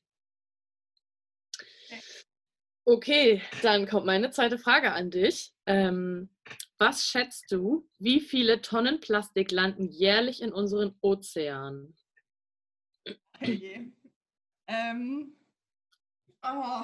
Okay, 2.85 3.43
dann 3.63 3.87
kommt 3.87 4.07
meine 4.07 4.31
zweite 4.31 4.59
Frage 4.59 4.93
an 4.93 5.11
dich. 5.11 5.53
Ähm, 5.67 6.31
was 6.79 7.05
schätzt 7.05 7.53
du, 7.53 7.89
wie 7.99 8.21
viele 8.21 8.61
Tonnen 8.61 8.99
Plastik 8.99 9.53
landen 9.53 9.89
jährlich 9.89 10.43
in 10.43 10.53
unseren 10.53 10.97
Ozeanen? 11.01 11.97
Herrje. 13.39 13.93
ähm, 14.67 15.37
oh, 16.43 16.83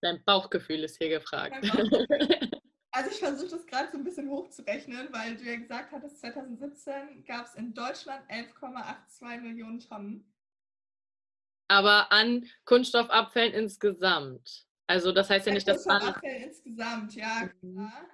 Dein 0.00 0.22
Bauchgefühl 0.24 0.84
ist 0.84 0.98
hier 0.98 1.08
gefragt. 1.08 1.64
Also 2.94 3.10
ich 3.10 3.18
versuche 3.20 3.48
das 3.48 3.66
gerade 3.66 3.90
so 3.90 3.96
ein 3.96 4.04
bisschen 4.04 4.28
hochzurechnen, 4.28 5.08
weil 5.12 5.36
du 5.36 5.44
ja 5.44 5.56
gesagt 5.56 5.92
hattest, 5.92 6.20
2017 6.20 7.24
gab 7.24 7.46
es 7.46 7.54
in 7.54 7.72
Deutschland 7.72 8.22
11,82 8.30 9.40
Millionen 9.40 9.80
Tonnen. 9.80 10.30
Aber 11.68 12.12
an 12.12 12.46
Kunststoffabfällen 12.66 13.54
insgesamt. 13.54 14.66
Also 14.86 15.10
das 15.10 15.30
heißt 15.30 15.46
ja 15.46 15.54
nicht, 15.54 15.66
dass 15.66 15.86
Abfall 15.86 16.22
insgesamt, 16.22 17.14
ja, 17.14 17.48
Mhm. 17.62 17.74
klar. 17.76 18.06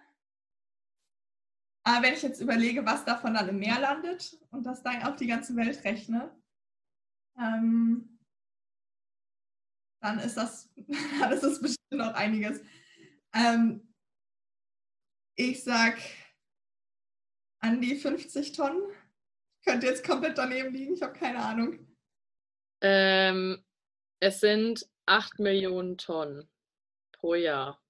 Aber 1.84 2.02
wenn 2.06 2.14
ich 2.14 2.22
jetzt 2.22 2.40
überlege, 2.40 2.86
was 2.86 3.04
davon 3.04 3.34
dann 3.34 3.48
im 3.48 3.58
Meer 3.58 3.80
landet 3.80 4.36
und 4.50 4.64
das 4.64 4.82
dann 4.82 5.02
auf 5.02 5.16
die 5.16 5.26
ganze 5.26 5.56
Welt 5.56 5.82
rechne, 5.84 6.30
ähm, 7.36 8.20
dann 10.00 10.20
ist 10.20 10.36
das, 10.36 10.70
dann 11.20 11.32
ist 11.32 11.42
das 11.42 11.60
bestimmt 11.60 11.78
noch 11.92 12.14
einiges. 12.14 12.60
Ähm, 13.34 13.87
ich 15.38 15.62
sag 15.62 15.98
an 17.60 17.80
die 17.80 17.94
50 17.94 18.52
Tonnen. 18.52 18.82
Könnte 19.64 19.86
jetzt 19.86 20.04
komplett 20.06 20.36
daneben 20.36 20.74
liegen, 20.74 20.94
ich 20.94 21.02
habe 21.02 21.12
keine 21.18 21.38
Ahnung. 21.38 21.78
ähm, 22.80 23.64
es 24.20 24.40
sind 24.40 24.86
8 25.06 25.38
Millionen 25.38 25.96
Tonnen 25.96 26.48
pro 27.12 27.34
Jahr. 27.34 27.80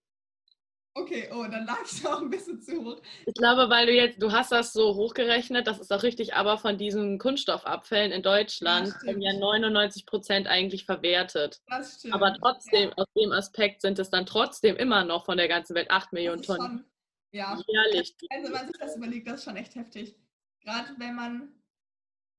Okay, 0.94 1.30
oh, 1.32 1.44
dann 1.44 1.64
lag 1.64 1.78
ich 1.90 2.04
auch 2.06 2.20
ein 2.20 2.28
bisschen 2.28 2.60
zu 2.60 2.84
hoch. 2.84 3.00
Ich 3.24 3.34
glaube, 3.34 3.70
weil 3.70 3.86
du 3.86 3.92
jetzt, 3.92 4.20
du 4.20 4.32
hast 4.32 4.50
das 4.50 4.72
so 4.72 4.96
hochgerechnet, 4.96 5.66
das 5.66 5.78
ist 5.78 5.92
auch 5.92 6.02
richtig, 6.02 6.34
aber 6.34 6.58
von 6.58 6.76
diesen 6.76 7.18
Kunststoffabfällen 7.18 8.10
in 8.10 8.22
Deutschland 8.22 8.88
werden 9.04 9.22
ja 9.22 9.30
stimmt. 9.30 9.42
99 9.42 10.06
Prozent 10.06 10.48
eigentlich 10.48 10.84
verwertet. 10.84 11.60
Das 11.68 12.00
stimmt. 12.00 12.14
Aber 12.14 12.34
trotzdem, 12.34 12.88
Ja, 12.90 12.94
aus 12.96 13.06
dem 13.16 13.32
Aspekt 13.32 13.80
sind 13.82 13.98
es 14.00 14.10
dann 14.10 14.26
trotzdem 14.26 14.76
immer 14.76 15.04
noch 15.04 15.24
von 15.24 15.36
der 15.36 15.48
ganzen 15.48 15.76
Welt 15.76 15.90
8 15.90 16.12
das 16.12 16.12
Millionen 16.12 16.42
Tonnen 16.42 16.84
ja. 17.32 17.60
jährlich. 17.66 18.14
Also 18.30 18.44
wenn 18.46 18.52
man 18.52 18.66
sich 18.66 18.78
das 18.78 18.96
überlegt, 18.96 19.28
das 19.28 19.40
ist 19.40 19.44
schon 19.44 19.56
echt 19.56 19.74
heftig. 19.74 20.16
Gerade 20.60 20.94
wenn 20.98 21.14
man, 21.14 21.54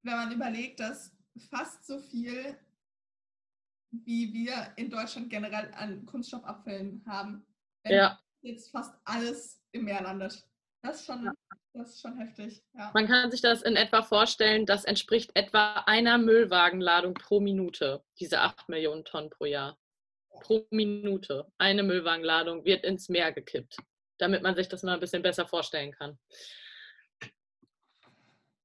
wenn 0.04 0.16
man 0.16 0.32
überlegt, 0.32 0.80
dass 0.80 1.16
fast 1.50 1.86
so 1.86 2.00
viel, 2.00 2.58
wie 3.92 4.34
wir 4.34 4.74
in 4.76 4.90
Deutschland 4.90 5.30
generell 5.30 5.72
an 5.74 6.06
Kunststoffabfällen 6.06 7.04
haben, 7.08 7.46
wenn 7.84 7.94
Ja, 7.94 8.20
jetzt 8.42 8.72
fast 8.72 8.94
alles 9.06 9.62
im 9.72 9.86
Meer 9.86 10.02
landet. 10.02 10.46
Das 10.82 11.02
ist 11.02 11.06
schon, 11.06 11.30
das 11.74 11.90
ist 11.90 12.02
schon 12.02 12.18
heftig. 12.18 12.64
Ja. 12.74 12.92
man 12.94 13.08
kann 13.08 13.32
sich 13.32 13.42
das 13.42 13.62
in 13.62 13.76
etwa 13.76 14.02
vorstellen, 14.02 14.66
das 14.66 14.86
entspricht 14.86 15.32
etwa 15.36 15.84
einer 15.86 16.18
Müllwagenladung 16.18 17.14
pro 17.14 17.40
Minute, 17.40 18.04
diese 18.20 18.40
8 18.42 18.70
Millionen 18.70 19.04
Tonnen 19.04 19.30
pro 19.30 19.46
Jahr. 19.46 19.78
Pro 20.30 20.66
Minute. 20.72 21.52
Eine 21.58 21.84
Müllwagenladung 21.84 22.64
wird 22.64 22.86
ins 22.86 23.10
Meer 23.10 23.34
gekippt, 23.34 23.78
damit 24.20 24.44
man 24.44 24.56
sich 24.56 24.68
das 24.68 24.84
mal 24.84 24.94
ein 24.94 25.00
bisschen 25.00 25.24
besser 25.24 25.48
vorstellen 25.48 25.92
kann. 25.92 26.20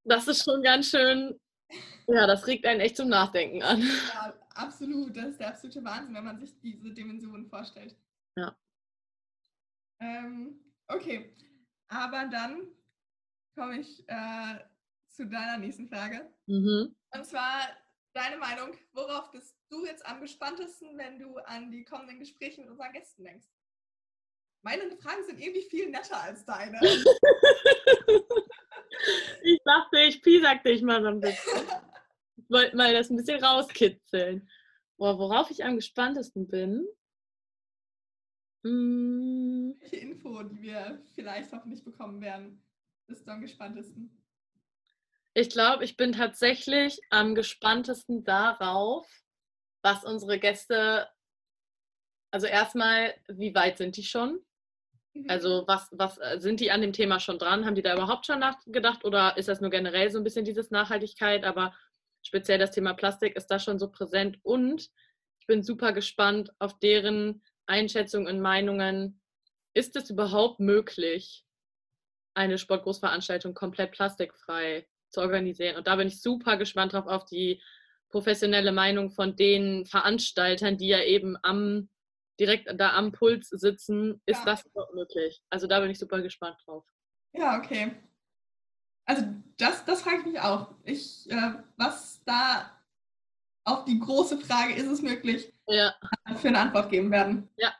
Das 0.05 0.29
ist 0.29 0.45
schon 0.45 0.62
ganz 0.62 0.90
schön, 0.90 1.40
ja, 2.09 2.27
das 2.27 2.47
regt 2.47 2.67
einen 2.67 2.81
echt 2.81 2.97
zum 2.97 3.09
Nachdenken 3.09 3.62
an. 3.62 3.81
ja, 3.81 4.35
absolut. 4.55 5.17
Das 5.17 5.31
ist 5.31 5.40
der 5.40 5.49
absolute 5.49 5.83
Wahnsinn, 5.83 6.14
wenn 6.14 6.25
man 6.25 6.38
sich 6.38 6.61
diese 6.61 6.93
Dimensionen 6.93 7.47
vorstellt. 7.47 7.97
Ja. 8.37 8.55
Ähm, 10.01 10.61
okay, 10.88 11.35
aber 11.88 12.27
dann 12.27 12.69
komme 13.55 13.81
ich 13.81 14.07
äh, 14.09 14.59
zu 15.09 15.27
deiner 15.27 15.59
nächsten 15.59 15.88
Frage. 15.88 16.29
Mhm. 16.47 16.95
Und 17.14 17.25
zwar 17.25 17.69
deine 18.12 18.37
Meinung, 18.37 18.77
worauf 18.93 19.31
bist 19.31 19.57
du 19.71 19.87
jetzt 19.87 20.05
am 20.07 20.21
gespanntesten, 20.21 20.99
wenn 20.99 21.19
du 21.19 21.38
an 21.38 21.71
die 21.71 21.85
kommenden 21.85 22.19
Gespräche 22.19 22.61
mit 22.61 22.71
unseren 22.71 22.93
Gästen 22.93 23.25
denkst? 23.25 23.47
Meine 24.64 24.90
Fragen 24.96 25.24
sind 25.27 25.38
irgendwie 25.38 25.62
viel 25.68 25.90
netter 25.90 26.20
als 26.20 26.44
deine. 26.44 26.81
Ich 29.42 29.59
dachte, 29.64 29.98
ich 30.00 30.22
piesag 30.22 30.62
dich 30.64 30.81
mal 30.81 31.03
so 31.03 31.09
ein 31.09 31.20
bisschen. 31.20 31.68
Ich 32.37 32.48
wollte 32.48 32.74
mal 32.77 32.94
das 32.94 33.11
ein 33.11 33.16
bisschen 33.16 33.42
rauskitzeln. 33.44 34.48
Boah, 34.96 35.18
worauf 35.18 35.50
ich 35.50 35.64
am 35.64 35.77
gespanntesten 35.77 36.48
bin? 36.48 36.87
Mm, 38.62 39.72
Welche 39.81 39.96
Info, 39.96 40.42
die 40.44 40.62
wir 40.62 41.03
vielleicht 41.14 41.53
hoffentlich 41.53 41.85
bekommen 41.85 42.20
werden, 42.22 42.62
bist 43.07 43.27
du 43.27 43.33
am 43.33 43.42
gespanntesten? 43.42 44.24
Ich 45.35 45.50
glaube, 45.50 45.85
ich 45.85 45.96
bin 45.98 46.12
tatsächlich 46.12 46.98
am 47.11 47.35
gespanntesten 47.35 48.24
darauf, 48.24 49.07
was 49.83 50.05
unsere 50.05 50.38
Gäste 50.38 51.09
Also 52.31 52.46
erstmal, 52.46 53.14
wie 53.29 53.55
weit 53.55 53.77
sind 53.79 53.96
die 53.96 54.05
schon? 54.05 54.40
Mhm. 55.14 55.27
Also 55.29 55.64
was, 55.66 55.88
was 55.92 56.18
äh, 56.18 56.38
sind 56.40 56.61
die 56.61 56.70
an 56.70 56.81
dem 56.81 56.92
Thema 56.92 57.20
schon 57.20 57.38
dran? 57.38 57.64
Haben 57.64 57.74
die 57.74 57.83
da 57.83 57.94
überhaupt 57.94 58.27
schon 58.27 58.40
nachgedacht 58.40 59.05
oder 59.05 59.37
ist 59.37 59.48
das 59.48 59.61
nur 59.61 59.70
generell 59.70 60.11
so 60.11 60.18
ein 60.18 60.24
bisschen 60.24 60.44
dieses 60.44 60.70
Nachhaltigkeit? 60.70 61.44
Aber 61.44 61.74
speziell 62.22 62.59
das 62.59 62.72
Thema 62.72 62.94
Plastik 62.94 63.37
ist 63.37 63.46
da 63.46 63.59
schon 63.59 63.79
so 63.79 63.90
präsent 63.90 64.38
und 64.42 64.90
ich 65.40 65.46
bin 65.46 65.62
super 65.62 65.92
gespannt 65.92 66.50
auf 66.59 66.79
deren 66.79 67.42
Einschätzungen 67.66 68.29
und 68.35 68.40
Meinungen. 68.40 69.20
Ist 69.74 69.96
es 69.96 70.11
überhaupt 70.11 70.61
möglich, 70.61 71.44
eine 72.35 72.59
Sportgroßveranstaltung 72.59 73.55
komplett 73.55 73.92
plastikfrei 73.92 74.87
zu 75.11 75.20
organisieren? 75.20 75.77
Und 75.77 75.87
da 75.87 75.96
bin 75.96 76.09
ich 76.09 76.20
super 76.20 76.57
gespannt 76.57 76.92
drauf 76.92 77.07
auf 77.07 77.24
die 77.24 77.62
professionelle 78.09 78.72
Meinung 78.72 79.11
von 79.11 79.37
den 79.37 79.87
Veranstaltern, 79.87 80.79
die 80.79 80.88
ja 80.88 81.03
eben 81.03 81.37
am 81.42 81.88
direkt 82.38 82.68
da 82.79 82.94
am 82.94 83.12
Puls 83.12 83.49
sitzen, 83.49 84.20
ist 84.27 84.38
ja. 84.38 84.44
das 84.44 84.64
überhaupt 84.66 84.94
möglich? 84.94 85.42
Also 85.51 85.66
da 85.66 85.81
bin 85.81 85.90
ich 85.90 85.99
super 85.99 86.20
gespannt 86.23 86.57
drauf. 86.64 86.85
Ja, 87.33 87.59
okay. 87.59 87.94
Also 89.07 89.25
das, 89.59 89.85
das 89.85 90.03
frage 90.03 90.20
ich 90.20 90.27
mich 90.27 90.40
auch. 90.40 90.75
Ich, 90.85 91.31
äh, 91.31 91.53
was 91.77 92.23
da 92.25 92.70
auf 93.64 93.85
die 93.85 93.99
große 93.99 94.38
Frage, 94.38 94.75
ist 94.75 94.87
es 94.87 95.03
möglich, 95.03 95.53
ja. 95.66 95.94
für 96.37 96.49
eine 96.49 96.61
Antwort 96.61 96.90
geben 96.90 97.11
werden. 97.11 97.49
Ja. 97.57 97.75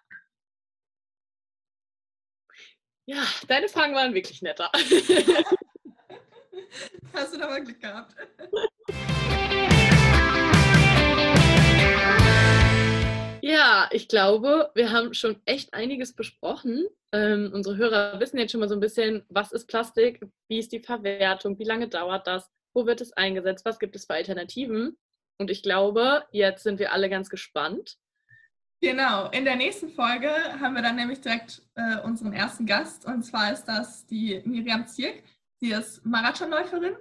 Ja, 3.07 3.23
deine 3.49 3.69
Fragen 3.69 3.95
waren 3.95 4.15
wirklich 4.15 4.41
netter. 4.41 4.71
Hast 7.13 7.35
du 7.35 7.39
da 7.39 7.47
mal 7.49 7.63
Glück 7.63 7.81
gehabt. 7.81 8.17
Ich 13.91 14.09
glaube, 14.09 14.71
wir 14.75 14.91
haben 14.91 15.15
schon 15.15 15.41
echt 15.45 15.73
einiges 15.73 16.15
besprochen. 16.15 16.87
Ähm, 17.13 17.51
unsere 17.55 17.77
Hörer 17.77 18.21
wissen 18.21 18.39
jetzt 18.39 18.53
schon 18.53 18.61
mal 18.61 18.69
so 18.69 18.75
ein 18.75 18.81
bisschen, 18.81 19.25
was 19.29 19.53
ist 19.53 19.67
Plastik, 19.67 20.21
wie 20.49 20.59
ist 20.59 20.73
die 20.73 20.81
Verwertung, 20.81 21.59
wie 21.59 21.65
lange 21.65 21.89
dauert 21.89 22.27
das, 22.27 22.51
wo 22.75 22.87
wird 22.87 23.01
es 23.01 23.13
eingesetzt, 23.13 23.65
was 23.65 23.79
gibt 23.79 23.95
es 23.97 24.07
für 24.07 24.15
Alternativen. 24.15 24.99
Und 25.39 25.51
ich 25.51 25.63
glaube, 25.63 26.25
jetzt 26.31 26.63
sind 26.63 26.79
wir 26.79 26.93
alle 26.93 27.09
ganz 27.09 27.31
gespannt. 27.31 27.97
Genau, 28.81 29.31
in 29.31 29.45
der 29.45 29.57
nächsten 29.57 29.91
Folge 29.91 30.31
haben 30.61 30.75
wir 30.75 30.83
dann 30.83 30.97
nämlich 30.97 31.21
direkt 31.21 31.63
äh, 31.75 32.01
unseren 32.01 32.33
ersten 32.33 32.67
Gast. 32.67 33.07
Und 33.07 33.23
zwar 33.23 33.53
ist 33.53 33.65
das 33.65 34.05
die 34.07 34.43
Miriam 34.45 34.87
Zirk. 34.87 35.23
Sie 35.61 35.71
ist 35.71 36.05
Marathonläuferin 36.05 36.97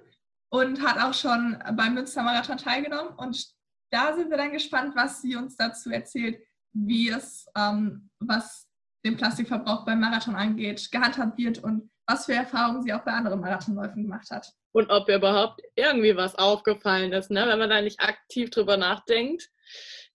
und 0.50 0.80
hat 0.82 0.98
auch 1.02 1.14
schon 1.14 1.62
beim 1.72 1.94
Münster 1.94 2.22
Marathon 2.22 2.56
teilgenommen 2.56 3.14
und 3.16 3.54
da 3.94 4.12
sind 4.14 4.28
wir 4.28 4.36
dann 4.36 4.52
gespannt, 4.52 4.96
was 4.96 5.22
sie 5.22 5.36
uns 5.36 5.56
dazu 5.56 5.90
erzählt, 5.90 6.40
wie 6.74 7.08
es, 7.08 7.46
ähm, 7.56 8.10
was 8.20 8.68
den 9.04 9.16
Plastikverbrauch 9.16 9.84
beim 9.84 10.00
Marathon 10.00 10.34
angeht, 10.34 10.90
gehandhabt 10.90 11.38
wird 11.38 11.58
und 11.58 11.90
was 12.06 12.26
für 12.26 12.34
Erfahrungen 12.34 12.82
sie 12.82 12.92
auch 12.92 13.04
bei 13.04 13.12
anderen 13.12 13.40
Marathonläufen 13.40 14.02
gemacht 14.02 14.30
hat. 14.30 14.52
Und 14.72 14.90
ob 14.90 15.08
ihr 15.08 15.16
überhaupt 15.16 15.62
irgendwie 15.76 16.16
was 16.16 16.34
aufgefallen 16.34 17.12
ist, 17.12 17.30
ne? 17.30 17.46
wenn 17.46 17.58
man 17.58 17.70
da 17.70 17.80
nicht 17.80 18.00
aktiv 18.00 18.50
drüber 18.50 18.76
nachdenkt. 18.76 19.48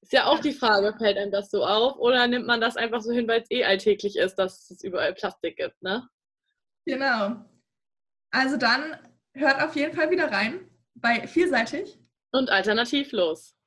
Ist 0.02 0.14
ja 0.14 0.26
auch 0.26 0.40
die 0.40 0.54
Frage, 0.54 0.96
fällt 0.98 1.18
einem 1.18 1.32
das 1.32 1.50
so 1.50 1.66
auf 1.66 1.98
oder 1.98 2.28
nimmt 2.28 2.46
man 2.46 2.62
das 2.62 2.78
einfach 2.78 3.02
so 3.02 3.12
hin, 3.12 3.28
weil 3.28 3.42
es 3.42 3.52
eh 3.52 3.64
alltäglich 3.64 4.18
ist, 4.18 4.36
dass 4.36 4.70
es 4.70 4.84
überall 4.84 5.14
Plastik 5.14 5.58
gibt, 5.58 5.82
ne? 5.82 6.08
Genau. 6.86 7.46
Also 8.32 8.58
dann 8.58 8.98
hört 9.34 9.62
auf 9.62 9.76
jeden 9.76 9.96
Fall 9.96 10.10
wieder 10.10 10.32
rein 10.32 10.70
bei 10.96 11.28
Vielseitig 11.28 12.00
und 12.32 12.50
alternativlos. 12.50 13.59